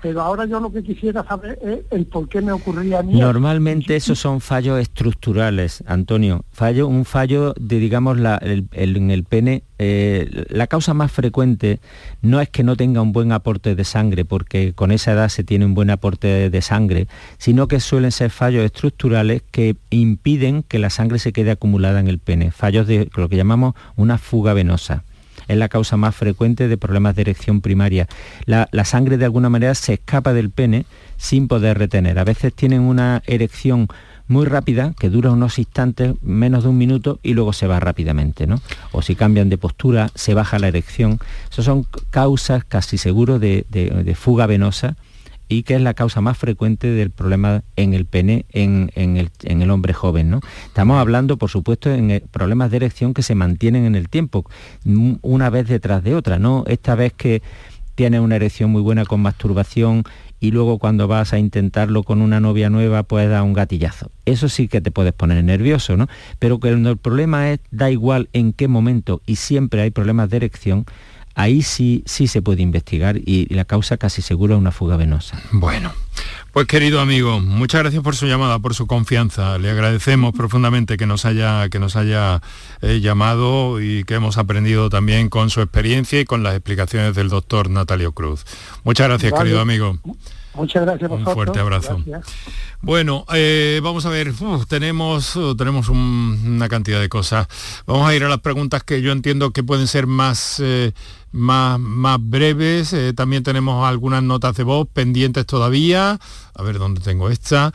[0.00, 3.18] pero ahora yo lo que quisiera saber es el por qué me ocurría a mí.
[3.18, 6.44] Normalmente esos son fallos estructurales, Antonio.
[6.50, 9.62] Fallo, un fallo de, digamos, en el pene.
[9.78, 11.80] Eh, la causa más frecuente
[12.20, 15.44] no es que no tenga un buen aporte de sangre, porque con esa edad se
[15.44, 17.06] tiene un buen aporte de sangre,
[17.38, 22.08] sino que suelen ser fallos estructurales que impiden que la sangre se quede acumulada en
[22.08, 22.50] el pene.
[22.50, 25.04] Fallos de lo que llamamos una fuga venosa
[25.52, 28.08] es la causa más frecuente de problemas de erección primaria.
[28.46, 30.86] La, sangre de alguna manera se escapa del pene
[31.16, 32.18] sin poder retener.
[32.18, 33.88] A veces tienen una erección
[34.28, 38.46] muy rápida, que dura unos instantes, menos de un minuto, y luego se va rápidamente,
[38.46, 38.60] ¿no?
[38.92, 41.18] O si cambian de postura, se baja la erección.
[41.50, 44.96] Esas son causas casi seguro de fuga venosa
[45.52, 49.92] y que es la causa más frecuente del problema en el pene en, el, hombre
[49.92, 50.30] joven.
[50.30, 50.40] ¿no?
[50.66, 54.46] Estamos hablando, por supuesto, en problemas de erección que se mantienen en el tiempo,
[54.84, 57.42] una vez detrás de otra, no esta vez que
[57.94, 60.04] tienes una erección muy buena con masturbación
[60.40, 64.10] y luego cuando vas a intentarlo con una novia nueva puedes dar un gatillazo.
[64.24, 66.08] Eso sí que te puedes poner nervioso, ¿no?
[66.38, 70.38] Pero cuando el problema es, da igual en qué momento y siempre hay problemas de
[70.38, 70.86] erección,
[71.34, 75.40] ahí sí, sí se puede investigar y la causa casi seguro es una fuga venosa.
[75.52, 75.92] Bueno,
[76.52, 79.58] pues querido amigo, muchas gracias por su llamada, por su confianza.
[79.58, 82.42] Le agradecemos profundamente que nos haya, que nos haya
[82.82, 87.30] eh, llamado y que hemos aprendido también con su experiencia y con las explicaciones del
[87.30, 88.44] doctor Natalio Cruz.
[88.84, 89.98] Muchas gracias, querido amigo.
[90.54, 91.10] Muchas gracias.
[91.10, 91.98] Un fuerte abrazo.
[92.82, 94.32] Bueno, eh, vamos a ver,
[94.68, 97.46] tenemos, tenemos una cantidad de cosas.
[97.86, 100.92] Vamos a ir a las preguntas que yo entiendo que pueden ser más, eh,
[101.30, 102.92] más, más, breves.
[102.92, 106.18] Eh, también tenemos algunas notas de voz pendientes todavía.
[106.54, 107.72] A ver dónde tengo esta.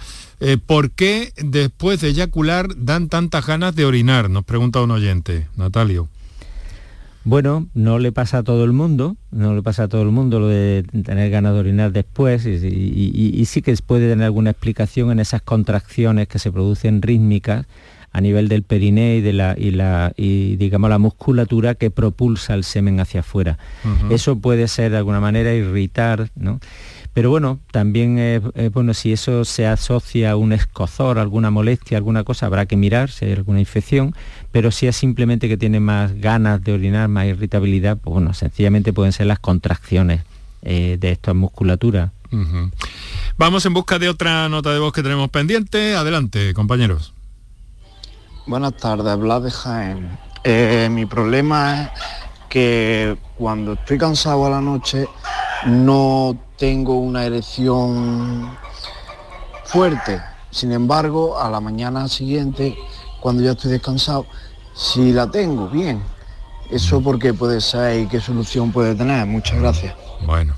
[0.68, 4.30] ¿Por qué después de eyacular dan tantas ganas de orinar?
[4.30, 6.10] Nos pregunta un oyente, Natalio.
[7.28, 10.40] Bueno, no le pasa a todo el mundo, no le pasa a todo el mundo
[10.40, 15.20] lo de tener ganas de orinar después y, sí que puede tener alguna explicación en
[15.20, 17.66] esas contracciones que se producen rítmicas
[18.14, 22.64] a nivel del periné y de la, y la digamos la musculatura que propulsa el
[22.64, 23.58] semen hacia afuera.
[24.10, 26.62] Eso puede ser de alguna manera irritar, ¿no?
[27.18, 28.44] Pero bueno, también
[28.74, 33.10] bueno, si eso se asocia a un escozor, alguna molestia, alguna cosa, habrá que mirar
[33.10, 34.14] si hay alguna infección,
[34.52, 38.94] pero si es simplemente que tiene más ganas de orinar, más irritabilidad, pues bueno, sencillamente
[38.94, 40.22] pueden ser las contracciones
[40.62, 42.12] eh, de esta musculatura.
[43.36, 45.96] Vamos en busca de otra nota de voz que tenemos pendiente.
[45.96, 47.16] Adelante, compañeros.
[48.46, 50.20] Buenas tardes, Blas de Jaén.
[50.44, 51.90] Eh, mi problema es
[52.48, 55.08] que cuando estoy cansado a la noche
[55.66, 58.58] no tengo una erección
[59.66, 60.20] fuerte.
[60.52, 62.76] Sin embargo, a la mañana siguiente,
[63.20, 64.26] cuando ya estoy descansado,
[64.74, 66.02] si la tengo, bien.
[66.70, 69.26] Eso porque puede ser y qué solución puede tener.
[69.26, 69.96] Muchas gracias.
[70.26, 70.56] Bueno.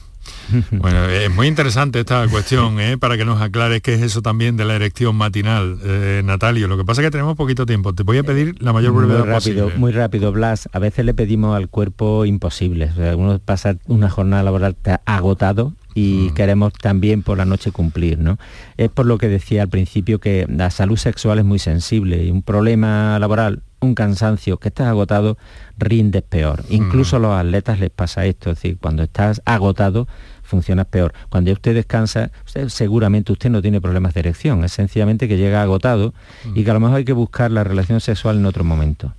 [0.72, 2.98] Bueno, es muy interesante esta cuestión, ¿eh?
[2.98, 6.68] para que nos aclares qué es eso también de la erección matinal, eh, Natalio.
[6.68, 7.94] Lo que pasa es que tenemos poquito tiempo.
[7.94, 10.68] Te voy a pedir la mayor brevedad muy rápido, Muy rápido, Blas.
[10.72, 12.90] A veces le pedimos al cuerpo imposible.
[13.16, 14.76] uno pasa una jornada laboral
[15.06, 16.34] agotado y mm.
[16.34, 18.20] queremos también por la noche cumplir.
[18.20, 18.38] ¿no?
[18.78, 22.32] Es por lo que decía al principio que la salud sexual es muy sensible y
[22.32, 25.38] un problema laboral, un cansancio, que estás agotado,
[25.78, 26.64] rindes peor.
[26.70, 26.74] Mm.
[26.74, 30.08] Incluso a los atletas les pasa esto, es decir, cuando estás agotado
[30.42, 31.14] funcionas peor.
[31.30, 32.32] Cuando usted descansa,
[32.68, 36.14] seguramente usted no tiene problemas de erección, es sencillamente que llega agotado
[36.56, 39.14] y que a lo mejor hay que buscar la relación sexual en otro momento.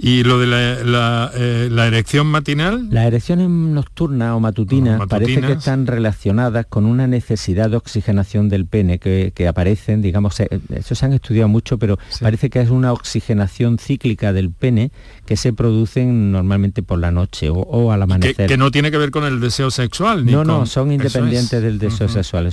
[0.00, 2.86] ¿Y lo de la, eh, erección matinal?
[2.90, 8.64] Las erecciones nocturnas o matutinas, parece que están relacionadas con una necesidad de oxigenación del
[8.66, 13.78] pene que, aparecen, digamos, eso se han estudiado mucho, pero parece que es una oxigenación
[13.78, 14.92] cíclica del pene
[15.26, 18.46] que se producen normalmente por la noche o, al amanecer.
[18.46, 20.24] Que, no tiene que ver con el deseo sexual.
[20.24, 22.48] Ni no, no, son independientes del deseo sexual.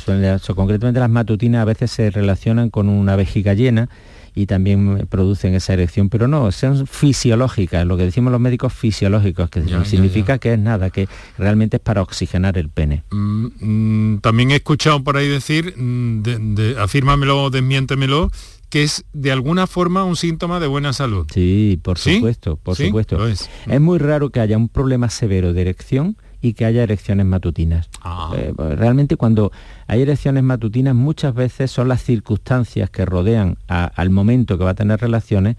[0.55, 3.87] concretamente las matutinas a veces se relacionan con una vejiga llena
[4.35, 9.49] y también producen esa erección, pero no, son fisiológicas, lo que decimos los médicos fisiológicos,
[9.49, 11.07] que significa que es nada, que
[11.37, 13.03] realmente es para oxigenar el pene.
[13.11, 18.29] Mm, mm, también he escuchado por ahí decir, mm, de, afírmamelo, desmiéntemelo,
[18.69, 21.25] que es de alguna forma un síntoma de buena salud.
[21.33, 23.25] Sí, por supuesto, por supuesto.
[23.27, 23.49] Es.
[23.67, 23.81] es.
[23.81, 27.89] muy raro que haya un problema severo de erección y que haya erecciones matutinas.
[28.01, 28.31] Ah.
[28.37, 29.51] Eh, realmente cuando
[29.87, 34.75] hay erecciones matutinas muchas veces son las circunstancias que rodean al momento que va a
[34.75, 35.57] tener relaciones,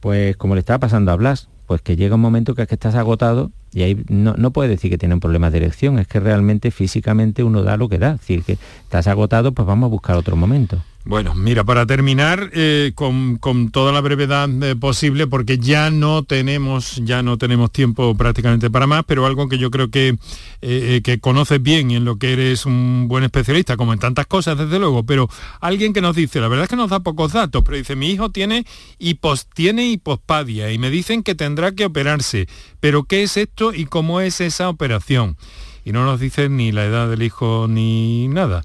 [0.00, 2.74] pues como le estaba pasando a Blas, pues que llega un momento que es que
[2.74, 6.08] estás agotado y ahí no, no puede decir que tiene un problema de erección, es
[6.08, 9.86] que realmente físicamente uno da lo que da, es decir, que estás agotado, pues vamos
[9.86, 10.82] a buscar otro momento.
[11.06, 13.38] Bueno, mira, para terminar eh, con,
[13.70, 18.86] toda la brevedad eh, posible, porque ya no tenemos, ya no tenemos tiempo prácticamente para
[18.86, 20.16] más, pero algo que yo creo que,
[20.62, 24.26] eh, que conoces bien y en lo que eres un buen especialista, como en tantas
[24.26, 25.28] cosas, desde luego, pero
[25.60, 28.08] alguien que nos dice, la verdad es que nos da pocos datos, pero dice, mi
[28.08, 28.64] hijo tiene,
[28.98, 32.48] hipos, tiene hipospadia y me dicen que tendrá que operarse,
[32.80, 35.36] pero ¿qué es esto y cómo es esa operación?
[35.84, 38.64] Y no nos dice ni la edad del hijo ni nada.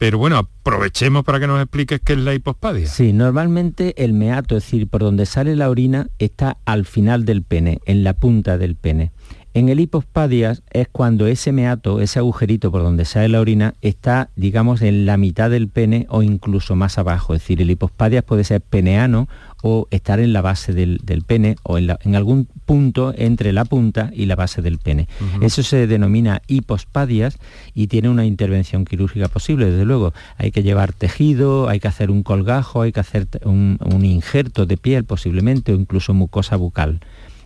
[0.00, 2.86] Pero bueno, aprovechemos para que nos expliques qué es la hipospadia.
[2.86, 7.42] Sí, normalmente el meato, es decir, por donde sale la orina, está al final del
[7.42, 9.12] pene, en la punta del pene.
[9.52, 14.30] En el hipospadias es cuando ese meato, ese agujerito por donde sale la orina, está,
[14.36, 17.34] digamos, en la mitad del pene o incluso más abajo.
[17.34, 19.28] Es decir, el hipospadias puede ser peneano
[19.62, 24.26] o estar en la base del, pene o en, algún punto entre la punta y
[24.26, 25.08] la base del pene.
[25.40, 27.38] Eso se denomina hipospadias
[27.74, 30.12] y tiene una intervención quirúrgica posible, desde luego.
[30.36, 34.66] Hay que llevar tejido, hay que hacer un colgajo, hay que hacer un, un injerto
[34.66, 37.00] de piel posiblemente o incluso mucosa bucal.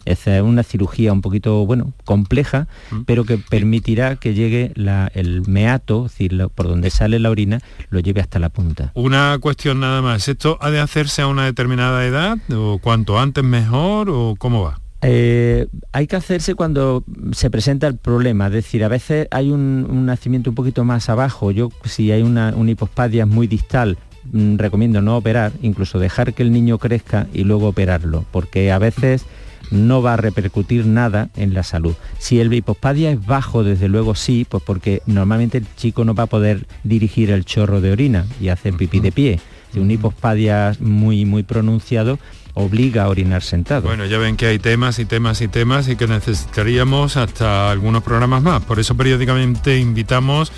[0.05, 3.03] Es una cirugía un poquito, bueno, compleja, mm.
[3.03, 4.73] pero que permitirá que llegue
[5.15, 8.93] el meato, es decir, por donde sale la orina, lo lleve hasta la punta.
[8.95, 12.39] Una cuestión nada más, ¿esto ha de hacerse a una determinada edad?
[12.53, 14.11] ¿O cuanto antes mejor?
[14.11, 14.81] ¿O cómo va?
[15.07, 20.07] Eh, hay que hacerse cuando se presenta el problema, es decir, a veces hay un,
[20.07, 23.99] nacimiento un poquito más abajo, yo si hay una, una hipospadia muy distal,
[24.33, 28.79] mm, recomiendo no operar, incluso dejar que el niño crezca y luego operarlo, porque a
[28.79, 29.27] veces
[29.71, 31.95] no va a repercutir nada en la salud.
[32.19, 36.25] Si el hipospadia es bajo, desde luego sí, pues porque normalmente el chico no va
[36.25, 39.41] a poder dirigir el chorro de orina y hacer pipí de pie.
[39.73, 42.19] Si un hipospadia muy, muy pronunciado,
[42.55, 43.83] obliga a orinar sentado.
[43.83, 48.03] Bueno, ya ven que hay temas y temas y temas y que necesitaríamos hasta algunos
[48.03, 48.63] programas más.
[48.63, 50.53] Por eso periódicamente invitamos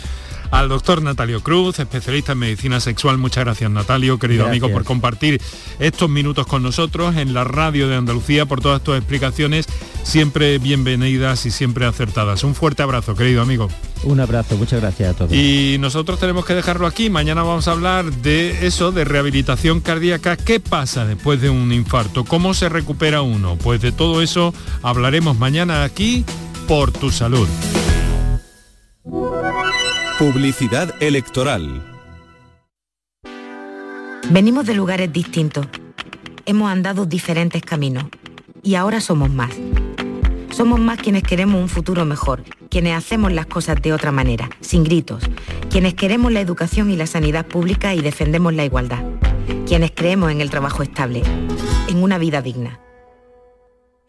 [0.50, 3.18] al doctor Natalio Cruz, especialista en medicina sexual.
[3.18, 5.40] Muchas gracias Natalio, querido amigo, por compartir
[5.78, 9.66] estos minutos con nosotros en la radio de Andalucía, por todas tus explicaciones,
[10.02, 12.44] siempre bienvenidas y siempre acertadas.
[12.44, 13.68] Un fuerte abrazo, querido amigo.
[14.04, 15.32] Un abrazo, muchas gracias a todos.
[15.32, 17.10] Y nosotros tenemos que dejarlo aquí.
[17.10, 20.36] Mañana vamos a hablar de eso, de rehabilitación cardíaca.
[20.36, 22.24] ¿Qué pasa después de un infarto?
[22.24, 23.56] ¿Cómo se recupera uno?
[23.56, 26.24] Pues de todo eso hablaremos mañana aquí
[26.68, 27.48] por tu salud.
[30.18, 31.84] Publicidad electoral.
[34.30, 35.66] Venimos de lugares distintos.
[36.46, 38.06] Hemos andado diferentes caminos.
[38.62, 39.50] Y ahora somos más.
[40.52, 44.84] Somos más quienes queremos un futuro mejor, quienes hacemos las cosas de otra manera, sin
[44.84, 45.22] gritos,
[45.68, 49.04] quienes queremos la educación y la sanidad pública y defendemos la igualdad,
[49.66, 51.24] quienes creemos en el trabajo estable,
[51.88, 52.80] en una vida digna.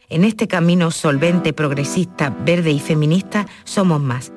[0.08, 4.32] En este camino solvente, progresista, verde y feminista somos más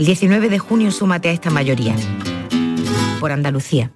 [0.00, 1.94] el 19 de junio súmate a esta mayoría.
[3.20, 3.92] Por Andalucía.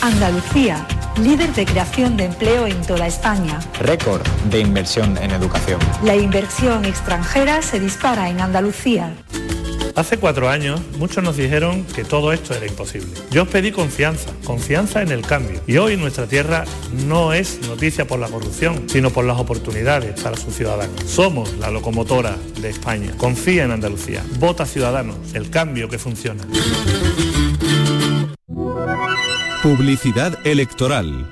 [0.00, 0.84] Andalucía,
[1.22, 3.60] líder de creación de empleo en toda España.
[3.78, 5.78] Récord de inversión en educación.
[6.02, 9.14] La inversión extranjera se dispara en Andalucía.
[9.94, 13.10] Hace cuatro años muchos nos dijeron que todo esto era imposible.
[13.30, 15.60] Yo os pedí confianza, confianza en el cambio.
[15.66, 16.64] Y hoy nuestra tierra
[17.06, 20.98] no es noticia por la corrupción, sino por las oportunidades para sus ciudadanos.
[21.06, 23.12] Somos la locomotora de España.
[23.18, 24.22] Confía en Andalucía.
[24.38, 26.42] Vota Ciudadanos, el cambio que funciona.
[29.62, 31.31] Publicidad electoral.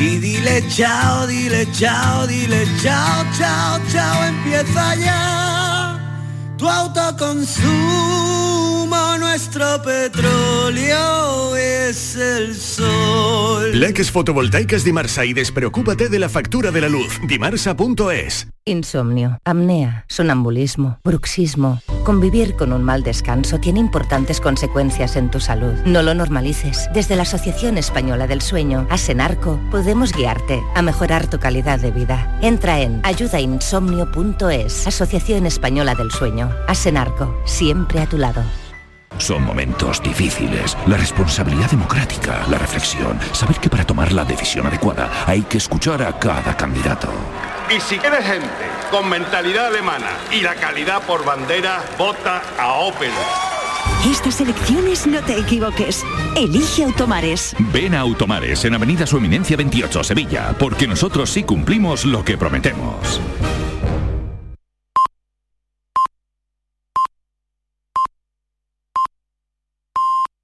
[0.00, 5.98] y dile chao, dile chao, dile chao, chao, chao, empieza ya
[6.56, 8.02] tu autoconsumo,
[9.18, 13.78] nuestro petróleo es el sol.
[13.78, 17.20] Leques fotovoltaicas Dimarsa y despreocúpate de la factura de la luz.
[17.26, 18.48] Dimarsa.es.
[18.66, 21.82] Insomnio, apnea, sonambulismo, bruxismo.
[22.04, 25.74] Convivir con un mal descanso tiene importantes consecuencias en tu salud.
[25.84, 26.88] No lo normalices.
[26.94, 32.38] Desde la Asociación Española del Sueño, Asenarco, podemos guiarte a mejorar tu calidad de vida.
[32.40, 36.50] Entra en ayudainsomnio.es, Asociación Española del Sueño.
[36.66, 38.42] Asenarco, siempre a tu lado.
[39.18, 40.76] Son momentos difíciles.
[40.86, 46.02] La responsabilidad democrática, la reflexión, saber que para tomar la decisión adecuada hay que escuchar
[46.02, 47.08] a cada candidato.
[47.74, 48.46] Y si quieres gente
[48.90, 53.10] con mentalidad alemana y la calidad por bandera, vota a Opel.
[54.06, 56.04] Estas elecciones no te equivoques.
[56.36, 57.56] Elige Automares.
[57.72, 62.36] Ven a Automares en Avenida Su Eminencia 28, Sevilla, porque nosotros sí cumplimos lo que
[62.36, 63.20] prometemos.